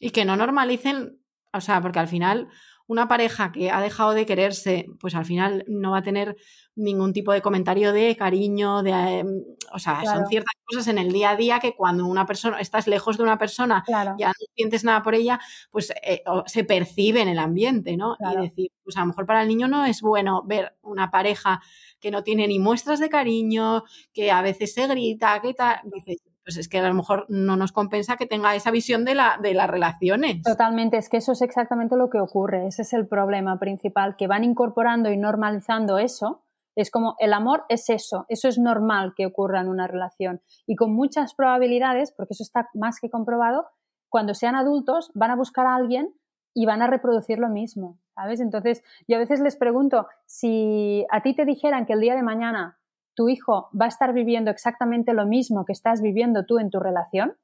[0.00, 1.20] Y que no normalicen,
[1.52, 2.48] o sea, porque al final
[2.88, 6.36] una pareja que ha dejado de quererse, pues al final no va a tener
[6.76, 11.10] ningún tipo de comentario de cariño, de, em, o sea, son ciertas cosas en el
[11.10, 13.82] día a día que cuando una persona, estás lejos de una persona,
[14.18, 18.16] ya no sientes nada por ella, pues eh, se percibe en el ambiente, ¿no?
[18.20, 21.60] Y decir, pues a lo mejor para el niño no es bueno ver una pareja
[21.98, 26.18] que no tiene ni muestras de cariño, que a veces se grita, que tal, dices,
[26.46, 29.36] pues es que a lo mejor no nos compensa que tenga esa visión de, la,
[29.42, 30.42] de las relaciones.
[30.42, 34.28] Totalmente, es que eso es exactamente lo que ocurre, ese es el problema principal, que
[34.28, 36.44] van incorporando y normalizando eso.
[36.76, 40.40] Es como el amor es eso, eso es normal que ocurra en una relación.
[40.68, 43.66] Y con muchas probabilidades, porque eso está más que comprobado,
[44.08, 46.14] cuando sean adultos van a buscar a alguien
[46.54, 48.38] y van a reproducir lo mismo, ¿sabes?
[48.38, 52.22] Entonces, yo a veces les pregunto, si a ti te dijeran que el día de
[52.22, 52.78] mañana
[53.16, 56.78] tu hijo va a estar viviendo exactamente lo mismo que estás viviendo tú en tu
[56.78, 57.36] relación,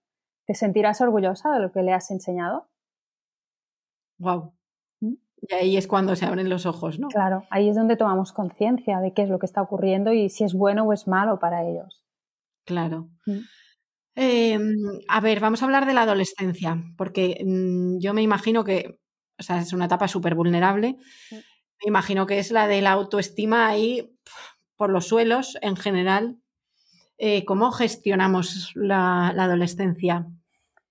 [0.46, 2.68] ¿te sentirás orgullosa de lo que le has enseñado?
[4.18, 4.52] Wow.
[5.00, 5.14] ¿Mm?
[5.48, 7.08] Y ahí es cuando se abren los ojos, ¿no?
[7.08, 10.44] Claro, ahí es donde tomamos conciencia de qué es lo que está ocurriendo y si
[10.44, 12.04] es bueno o es malo para ellos.
[12.64, 13.08] Claro.
[13.26, 13.40] ¿Mm?
[14.14, 14.74] Em,
[15.08, 19.00] a ver, vamos a hablar de la adolescencia, porque mm, yo me imagino que
[19.38, 20.96] o sea, es una etapa súper vulnerable.
[21.30, 24.16] Me imagino que es la de la autoestima ahí
[24.76, 26.36] por los suelos en general.
[27.18, 30.26] Eh, ¿Cómo gestionamos la, adolescencia?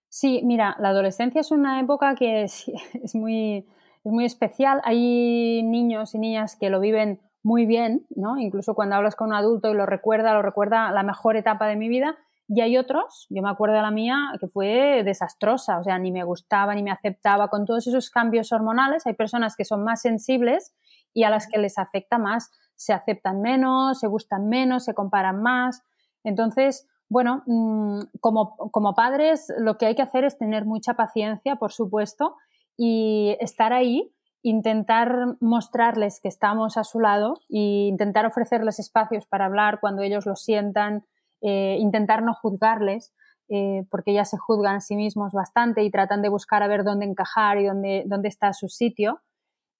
[0.08, 2.72] Sí, mira, la adolescencia es una época que es,
[3.14, 3.66] muy,
[4.04, 4.82] muy especial.
[4.84, 8.38] Hay niños y niñas que lo viven muy bien, ¿no?
[8.38, 11.76] Incluso cuando hablas con un adulto y lo recuerda, lo recuerda la mejor etapa de
[11.76, 12.18] mi vida.
[12.54, 16.12] Y hay otros, yo me acuerdo de la mía, que fue desastrosa, o sea, ni
[16.12, 19.08] me gustaba, ni me aceptaba con todos esos cambios hormonales.
[19.08, 20.74] Hay personas que son más sensibles
[21.14, 22.52] y a las que les afecta más,
[22.82, 25.84] se aceptan menos, se gustan menos, se comparan más.
[26.24, 31.58] Entonces, bueno, mm, como, como padres lo que hay que hacer es tener mucha paciencia,
[31.58, 32.36] por supuesto,
[32.78, 34.12] y estar ahí
[34.44, 40.26] intentar mostrarles que estamos a su lado e intentar ofrecerles espacios para hablar cuando ellos
[40.26, 41.06] lo sientan,
[41.42, 43.14] eh, intentar no juzgarles,
[43.50, 46.84] eh, porque ya se juzgan a sí mismos bastante y tratan de buscar a ver
[46.84, 49.22] dónde encajar y dónde, dónde está su sitio.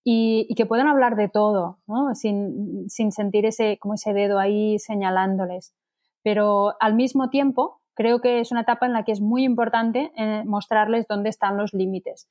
[0.04, 1.78] Y, que puedan hablar de todo,
[2.14, 5.76] sin, sin, sentir ese, como ese dedo ahí señalándoles.
[6.24, 10.12] Pero al mismo tiempo, creo que es una etapa en la que es muy importante
[10.18, 12.28] eh, mostrarles dónde están los límites.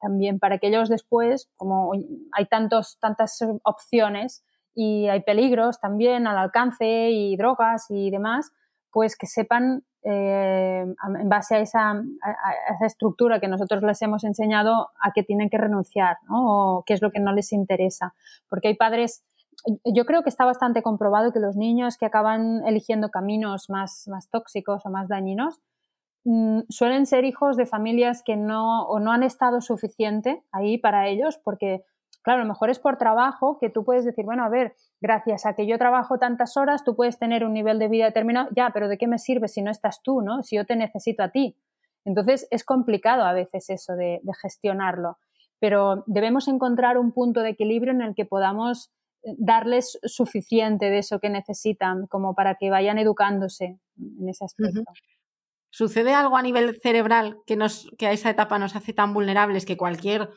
[0.00, 1.92] También para que ellos después, como
[2.32, 4.42] hay tantos, tantas opciones
[4.74, 8.50] y hay peligros también al alcance y drogas y demás,
[8.90, 10.86] pues que sepan eh,
[11.20, 12.02] en base a esa,
[12.86, 16.78] estructura que nosotros les hemos enseñado a que tienen que renunciar, ¿no?
[16.78, 18.14] O qué es lo que no les interesa.
[18.48, 19.22] Porque hay padres,
[19.84, 24.30] yo creo que está bastante comprobado que los niños que acaban eligiendo caminos más, más
[24.30, 25.60] tóxicos o más dañinos
[26.24, 31.08] mm, suelen ser hijos de familias que no, o no han estado suficiente ahí para
[31.08, 31.84] ellos porque
[32.22, 35.46] Claro, a lo mejor es por trabajo que tú puedes decir, bueno, a ver, gracias
[35.46, 38.70] a que yo trabajo tantas horas, tú puedes tener un nivel de vida determinado, ya,
[38.74, 40.42] pero ¿de qué me sirve si no estás tú, ¿no?
[40.42, 41.56] Si yo te necesito a ti.
[42.04, 45.18] Entonces es complicado a veces eso de, gestionarlo,
[45.58, 48.90] pero debemos encontrar un punto de equilibrio en el que podamos
[49.22, 54.82] eh, darles suficiente de eso que necesitan como para que vayan educándose en ese aspecto.
[55.70, 59.64] ¿Sucede algo a nivel cerebral que, nos, que a esa etapa nos hace tan vulnerables
[59.64, 60.30] que cualquier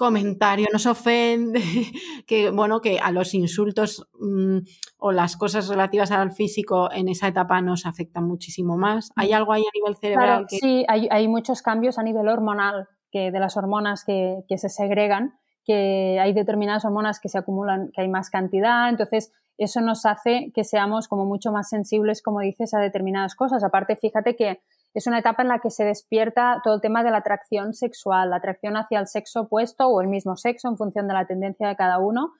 [0.00, 1.60] comentario nos ofende,
[2.26, 4.60] que bueno, que a los insultos mm,
[4.96, 9.10] o las cosas relativas al físico en esa etapa nos afectan muchísimo más.
[9.14, 10.46] ¿Hay algo ahí a nivel cerebral?
[10.48, 15.34] Sí, hay, muchos cambios a nivel hormonal, que de las hormonas que, que se segregan,
[15.66, 20.50] que hay determinadas hormonas que se acumulan, que hay más cantidad, entonces eso nos hace
[20.54, 23.62] que seamos como mucho más sensibles, como dices, a determinadas cosas.
[23.62, 24.62] Aparte, fíjate que
[24.94, 28.30] es una etapa en la que se despierta todo el tema de la atracción sexual,
[28.30, 31.68] la atracción hacia el sexo opuesto o el mismo sexo en función de la tendencia
[31.68, 32.32] de cada uno.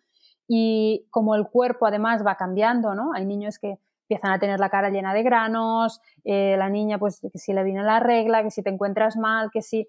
[0.49, 3.13] Y como el cuerpo además va cambiando, ¿no?
[3.15, 7.21] Hay niños que empiezan a tener la cara llena de granos, eh, la niña pues
[7.21, 9.87] que si le viene la regla, que si te encuentras mal, que si...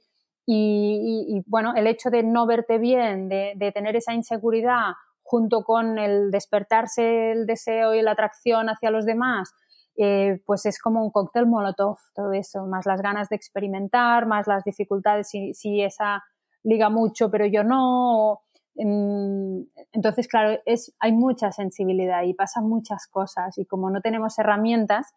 [0.53, 5.97] Y, bueno, el hecho de no verte bien, de, de tener esa inseguridad junto con
[5.97, 9.53] el despertarse el deseo y la atracción hacia los demás,
[9.98, 14.48] eh, pues es como un cóctel molotov todo eso, más las ganas de experimentar, más
[14.48, 16.24] las dificultades si, esa
[16.64, 18.42] liga mucho pero yo no.
[18.76, 25.08] entonces, claro, es, hay mucha sensibilidad y pasan muchas cosas y como no tenemos herramientas,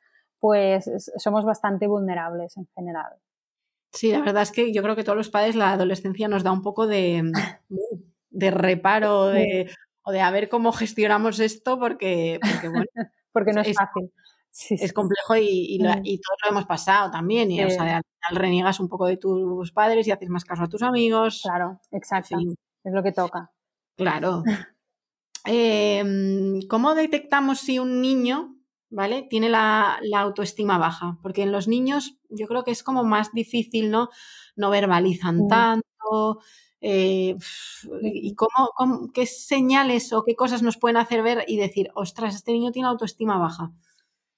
[0.40, 3.12] pues somos bastante vulnerables en general.
[3.92, 6.50] Sí, la verdad es que yo creo que todos los padres la adolescencia nos da
[6.50, 7.30] un poco de,
[8.30, 9.70] de reparo de,
[10.02, 12.86] o de a ver cómo gestionamos esto porque, porque bueno.
[13.32, 14.12] porque no es fácil
[14.70, 16.00] es complejo y, mm.
[16.04, 17.50] y, todos lo hemos pasado también.
[17.50, 20.62] Y, o sea, al final reniegas un poco de tus padres y haces más caso
[20.62, 21.40] a tus amigos.
[21.42, 22.36] Claro, exacto.
[22.84, 23.50] Es lo que toca.
[23.96, 24.42] Claro.
[25.46, 28.56] Em, ¿Cómo detectamos si un niño,
[28.88, 29.26] ¿vale?
[29.28, 31.18] Tiene la, autoestima baja?
[31.22, 34.08] Porque en los niños yo creo que es como más difícil, ¿no?
[34.56, 35.48] No verbalizan mm.
[35.48, 36.38] tanto.
[36.80, 37.36] Eh,
[38.02, 42.52] ¿Y cómo, qué señales o qué cosas nos pueden hacer ver y decir, ostras, este
[42.52, 43.70] niño tiene autoestima baja?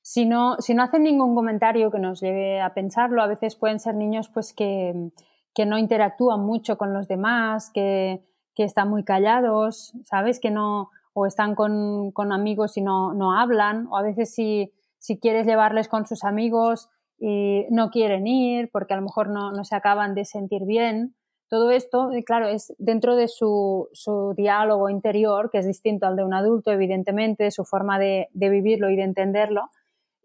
[0.09, 3.81] Si no, si no hacen ningún comentario que nos lleve a pensarlo, a veces pueden
[3.81, 5.11] ser niños pues que,
[5.53, 8.23] que no interactúan mucho con los demás, que,
[8.55, 10.39] que, están muy callados, ¿sabes?
[10.39, 14.73] Que no, o están con, con amigos y no, no, hablan, o a veces si,
[14.99, 16.89] si, quieres llevarles con sus amigos
[17.19, 21.17] y no quieren ir porque a lo mejor no, no se acaban de sentir bien.
[21.49, 26.15] Todo esto, eh, claro, es dentro de su, su, diálogo interior, que es distinto al
[26.15, 29.63] de un adulto, evidentemente, su forma de, de vivirlo y de entenderlo,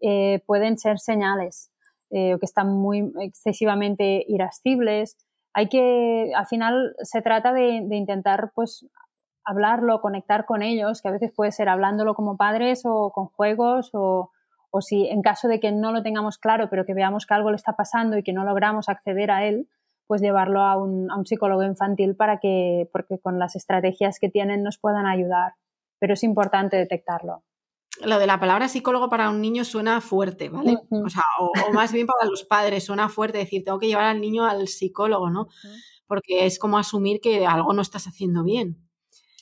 [0.02, 1.70] eh, pueden ser señales
[2.10, 5.16] eh, que están muy excesivamente irascibles.
[5.54, 8.86] Hay que, al final, se trata de, intentar, pues,
[9.44, 13.90] hablarlo, conectar con ellos, que a veces puede ser hablándolo como padres o con juegos
[13.94, 14.30] o,
[14.80, 17.56] si en caso de que no lo tengamos claro, pero que veamos que algo le
[17.56, 19.68] está pasando y que no logramos acceder a él,
[20.06, 24.30] pues llevarlo a un, a un, psicólogo infantil para que, porque con las estrategias que
[24.30, 25.54] tienen nos puedan ayudar.
[25.98, 27.42] Pero es importante detectarlo
[28.04, 30.78] lo de la palabra psicólogo para un niño suena fuerte, ¿vale?
[30.90, 34.20] O sea, o, más bien para los padres suena fuerte decir, tengo que llevar al
[34.20, 35.48] niño al psicólogo, ¿no?
[36.06, 38.76] Porque es como asumir que algo no estás haciendo bien.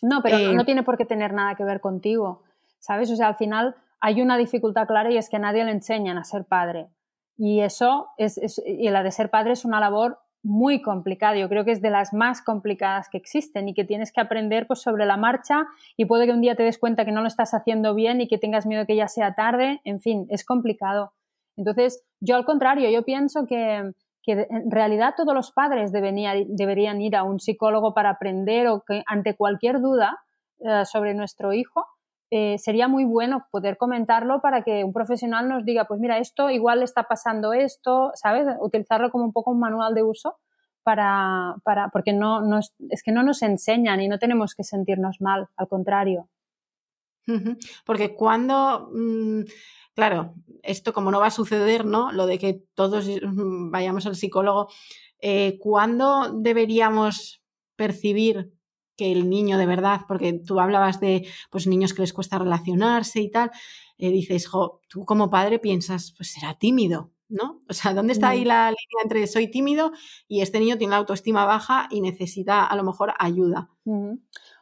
[0.02, 2.42] No, pero no eh, tiene por qué tener nada que ver contigo,
[2.78, 3.10] ¿sabes?
[3.10, 6.24] O sea, al final hay una dificultad clara y es que nadie le enseñan a
[6.24, 6.88] ser padre.
[7.36, 11.36] Y eso es, y la de ser padre es una labor muy complicada.
[11.36, 14.66] Yo creo que es de las más complicadas que existen y que tienes que aprender
[14.66, 15.66] pues, sobre la marcha
[15.96, 18.28] y puede que un día te des cuenta que no lo estás haciendo bien y
[18.28, 19.80] que tengas miedo que ya sea tarde.
[19.84, 21.12] En fin, es complicado.
[21.56, 23.92] Entonces, yo al contrario, yo pienso que,
[24.26, 29.34] en realidad todos los padres deberían ir a un psicólogo para aprender o que ante
[29.34, 30.20] cualquier duda
[30.60, 31.84] eh, sobre nuestro hijo,
[32.32, 36.48] eh, sería muy bueno poder comentarlo para que un profesional nos diga, pues mira, esto
[36.48, 38.46] igual está pasando esto, ¿sabes?
[38.60, 40.38] Utilizarlo como un poco un manual de uso
[40.84, 45.20] para, para porque no, no es, que no nos enseñan y no tenemos que sentirnos
[45.20, 46.28] mal, al contrario.
[47.84, 49.42] Porque cuando, mm,
[49.94, 52.12] claro, esto como no va a suceder, ¿no?
[52.12, 54.68] Lo de que todos mm, vayamos al psicólogo,
[55.20, 57.42] eh, ¿cuándo deberíamos
[57.76, 58.52] percibir
[59.00, 63.22] que el niño de verdad, porque tú hablabas de pues niños que les cuesta relacionarse
[63.22, 63.50] y tal,
[63.96, 67.62] eh, dices, jo, tú como padre piensas, pues será tímido, ¿no?
[67.66, 69.92] O sea, ¿dónde está ahí la línea entre soy tímido
[70.28, 73.70] y este niño tiene la autoestima baja y necesita a lo mejor ayuda?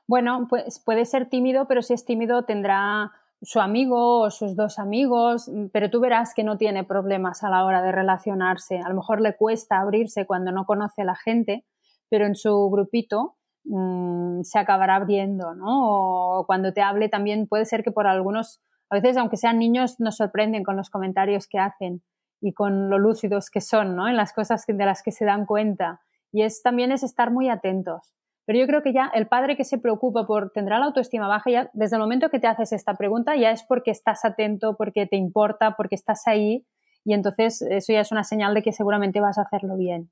[0.07, 3.11] Bueno, pues puede ser tímido, pero si es tímido tendrá
[3.43, 7.51] su amigo o sus dos amigos, mm, pero tú verás que no tiene problemas a
[7.51, 8.79] la hora de relacionarse.
[8.79, 11.65] A lo mejor le cuesta abrirse cuando no conoce a la gente,
[12.09, 13.38] pero en su grupito
[13.71, 16.39] Mm, se acabará abriendo, ¿no?
[16.41, 20.01] O cuando te hable también puede ser que por algunos, a veces aunque sean niños,
[20.01, 22.03] nos sorprenden con los comentarios que hacen
[22.41, 24.09] y con lo lúcidos que son, ¿no?
[24.09, 26.01] En las cosas de las que se dan cuenta.
[26.33, 28.15] Y es también es estar muy atentos.
[28.47, 31.51] Pero yo creo que ya el padre que se preocupa por tendrá la autoestima baja,
[31.51, 35.07] ya desde el momento que te haces esta pregunta, ya es porque estás atento, porque
[35.07, 36.65] te importa, porque estás ahí,
[37.05, 40.11] y entonces eso ya es una señal de que seguramente vas a hacerlo bien.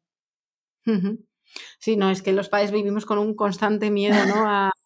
[1.78, 4.70] Sí, no, es que los padres vivimos con un constante miedo, ¿no?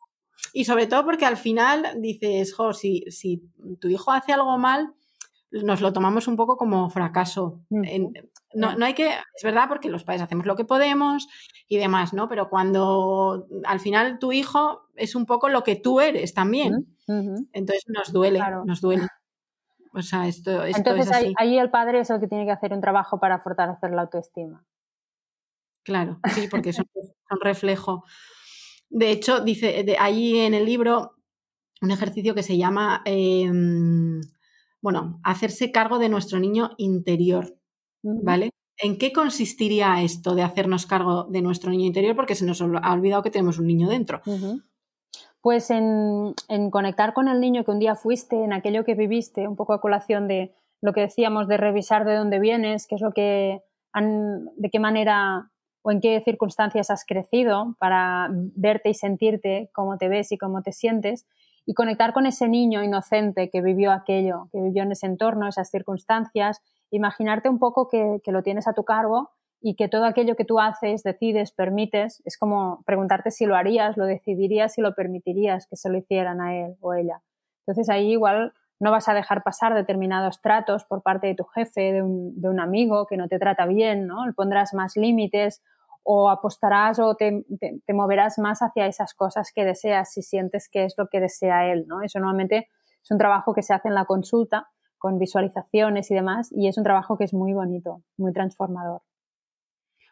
[0.52, 3.42] Y sobre todo porque al final dices, jo, si, si
[3.78, 4.94] tu hijo hace algo mal,
[5.50, 7.60] nos lo tomamos un poco como fracaso.
[7.70, 11.28] no, no, hay que, es verdad, porque los padres hacemos lo que podemos
[11.68, 12.28] y demás, ¿no?
[12.28, 16.86] Pero cuando al final tu hijo es un poco lo que tú eres también.
[17.52, 19.06] Entonces nos duele, nos duele.
[19.92, 21.34] O sea, esto, Entonces es así.
[21.36, 24.64] ahí el padre es el que tiene que hacer un trabajo para fortalecer la autoestima.
[25.90, 28.04] Claro, sí, porque son, un reflejo.
[28.88, 31.16] De hecho, dice de, ahí en el libro
[31.82, 34.20] un ejercicio que se llama, em,
[34.80, 37.56] bueno, hacerse cargo de nuestro niño interior,
[38.02, 38.50] ¿vale?
[38.78, 42.14] ¿En qué consistiría esto de hacernos cargo de nuestro niño interior?
[42.14, 44.22] Porque se nos ha olvidado que tenemos un niño dentro.
[45.42, 46.34] Pues en,
[46.70, 49.80] conectar con el niño que un día fuiste, en aquello que viviste, un poco a
[49.80, 53.60] colación de lo que decíamos de revisar de dónde vienes, qué es lo que,
[53.94, 55.49] de qué manera
[55.82, 60.62] o en qué circunstancias has crecido para verte y sentirte cómo te ves y cómo
[60.62, 61.26] te sientes
[61.66, 65.70] y conectar con ese niño inocente que vivió aquello, que vivió en ese entorno, esas
[65.70, 66.60] circunstancias,
[66.90, 70.58] imaginarte un poco que, lo tienes a tu cargo y que todo aquello que tú
[70.58, 75.76] haces, decides, permites, es como preguntarte si lo harías, lo decidirías y lo permitirías que
[75.76, 77.22] se lo hicieran a él o ella.
[77.66, 81.92] Entonces ahí igual no vas a dejar pasar determinados tratos por parte de tu jefe,
[81.92, 84.26] de un, amigo que no te trata bien, ¿no?
[84.26, 85.62] Le pondrás más límites
[86.02, 87.44] o apostarás o te,
[87.92, 91.84] moverás más hacia esas cosas que deseas si sientes que es lo que desea él,
[91.86, 92.00] ¿no?
[92.00, 92.68] Eso normalmente
[93.02, 96.78] es un trabajo que se hace en la consulta con visualizaciones y demás y es
[96.78, 99.02] un trabajo que es muy bonito, muy transformador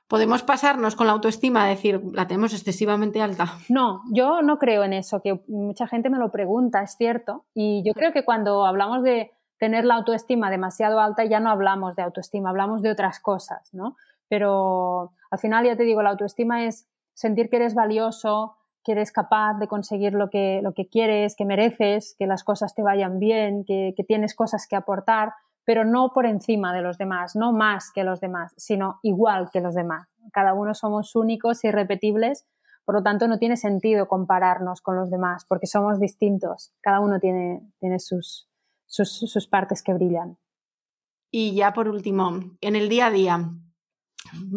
[0.08, 3.58] podemos pasarnos con la autoestima a decir, la tenemos excesivamente alta.
[3.68, 7.44] No, yo no creo en eso, que mucha gente me lo pregunta, es cierto.
[7.54, 11.94] Y yo creo que cuando hablamos de tener la autoestima demasiado alta, ya no hablamos
[11.94, 13.96] de autoestima, hablamos de otras cosas, ¿no?
[14.28, 19.12] Pero al final, ya te digo, la autoestima es sentir que eres valioso, que eres
[19.12, 23.18] capaz de conseguir lo que, lo que quieres, que mereces, que las cosas te vayan
[23.18, 25.32] bien, que, que tienes cosas que aportar
[25.68, 29.60] pero no por encima de los demás, no más que los demás, sino igual que
[29.60, 30.08] los demás.
[30.32, 32.46] Cada uno somos únicos, irrepetibles,
[32.86, 37.20] por lo tanto no tiene sentido compararnos con los demás, porque somos distintos, cada uno
[37.20, 38.48] tiene, tiene sus,
[38.86, 40.38] sus, partes que brillan.
[41.30, 43.50] Y ya por último, en el día a día,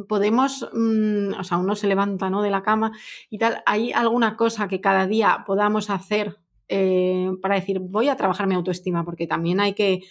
[0.08, 2.42] podemos, mm, o sea, uno se levanta ¿no?
[2.42, 2.94] de la cama
[3.30, 6.38] y tal, ¿hay alguna cosa que cada día podamos hacer
[6.70, 9.04] eh, para decir, voy a trabajar mi autoestima?
[9.04, 10.04] Porque también hay que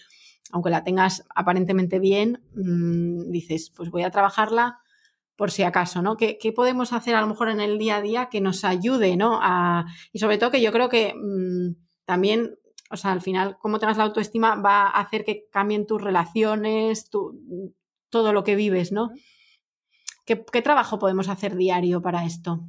[0.53, 4.81] aunque la tengas aparentemente bien, mm, dices, pues voy a trabajarla
[5.37, 6.17] por si acaso, ¿no?
[6.17, 9.41] ¿Qué, podemos hacer a lo mejor en el día a día que nos ayude, ¿no?
[10.13, 12.59] y sobre todo que yo creo que mm, también,
[12.91, 17.09] o sea, al final, como tengas la autoestima va a hacer que cambien tus relaciones,
[18.11, 19.13] todo lo que vives, ¿no?
[20.27, 22.61] ¿Qué, ¿Qué trabajo podemos hacer diario para esto?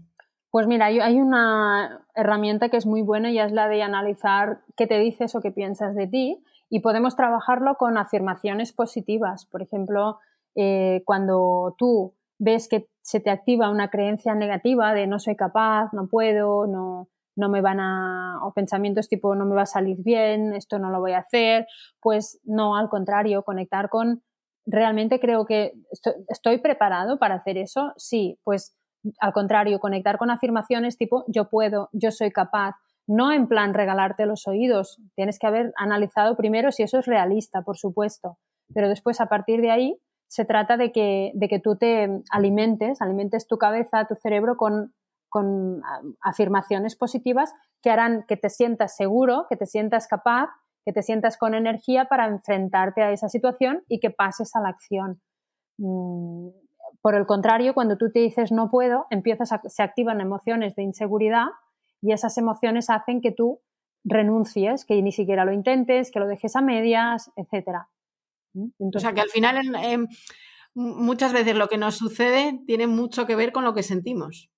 [0.49, 4.88] Pues mira, hay una herramienta que es muy buena y es la de analizar qué
[4.88, 9.45] te dices o qué piensas de ti Y podemos trabajarlo con afirmaciones positivas.
[9.45, 10.17] Por ejemplo,
[10.55, 15.91] eh, cuando tú ves que se te activa una creencia negativa de no soy capaz,
[15.93, 19.97] no puedo, no, no me van a, o pensamientos tipo no me va a salir
[19.99, 21.67] bien, esto no lo voy a hacer,
[21.99, 24.24] pues no, al contrario, conectar con
[24.65, 25.74] realmente creo que
[26.30, 28.76] estoy, preparado para hacer eso, sí, pues
[29.19, 32.76] al contrario, conectar con afirmaciones tipo yo puedo, yo soy capaz,
[33.12, 37.62] no en plan regalarte los oídos, tienes que haber analizado primero si eso es realista,
[37.62, 38.38] por supuesto,
[38.74, 43.01] pero después a partir de ahí se trata de que, de que tú te alimentes,
[43.01, 44.93] alimentes tu cabeza, tu cerebro con
[45.32, 45.82] con
[46.22, 50.49] afirmaciones positivas que harán que te sientas seguro, que te sientas capaz,
[50.86, 54.68] que te sientas con energía para enfrentarte a esa situación y que pases a la
[54.68, 55.22] acción.
[55.78, 56.49] Mm,
[57.01, 61.47] por el contrario, cuando tú te dices no puedo, empiezas se activan emociones de inseguridad
[62.01, 63.61] y esas emociones hacen que tú
[64.03, 67.85] renuncies, que ni siquiera lo intentes, que lo dejes a medias, etc.
[68.53, 68.69] ¿Mm?
[68.93, 69.61] o sea que al final
[70.73, 74.49] muchas veces lo que nos sucede tiene mucho que ver con lo que sentimos.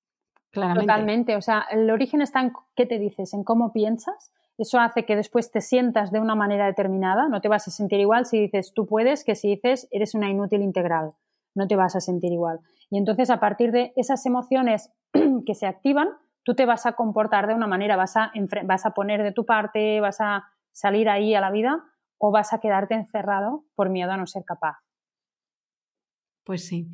[0.51, 1.35] Totalmente.
[1.35, 4.31] O sea, el origen está en qué te dices, en cómo piensas.
[4.57, 7.27] Eso hace que después te sientas de una manera determinada.
[7.27, 10.29] No te vas a sentir igual si dices tú puedes que si dices eres una
[10.29, 11.13] inútil integral.
[11.55, 12.59] No te vas a sentir igual.
[12.91, 14.91] Y entonces, a partir de esas emociones
[15.45, 16.09] que se activan,
[16.43, 18.31] tú te vas a comportar de una manera, vas a,
[18.65, 21.83] vas a poner de tu parte, vas a salir ahí a la vida
[22.17, 24.77] o vas a quedarte encerrado por miedo a no ser capaz.
[26.43, 26.89] Pues sí.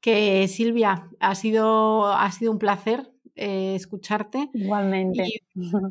[0.00, 4.50] Que Silvia, ha sido, ha sido un placer eh, escucharte.
[4.54, 5.24] Igualmente.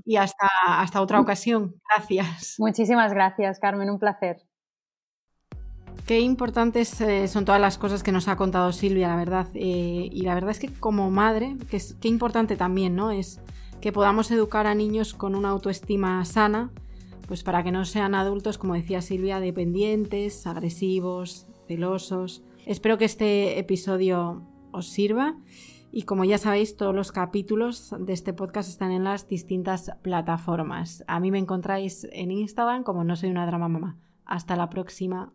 [0.05, 1.75] Y, hasta, hasta otra ocasión.
[1.95, 2.55] Gracias.
[2.57, 4.44] Muchísimas gracias, Carmen, un placer.
[6.05, 9.47] Qué importantes eh, son todas las cosas que nos ha contado Silvia, la verdad.
[9.53, 13.11] Eh, y la verdad es que como madre, que es, qué importante también, ¿no?
[13.11, 13.39] Es
[13.81, 16.71] que podamos educar a niños con una autoestima sana,
[17.27, 22.43] pues para que no sean adultos, como decía Silvia, dependientes, agresivos, celosos.
[22.65, 25.35] Espero que este episodio os sirva
[25.91, 31.05] y como ya sabéis, todos los capítulos de este podcast están en las distintas plataformas.
[31.07, 33.97] A mí me encontráis en Instagram como no soy una drama mamá.
[34.25, 35.31] Hasta la próxima.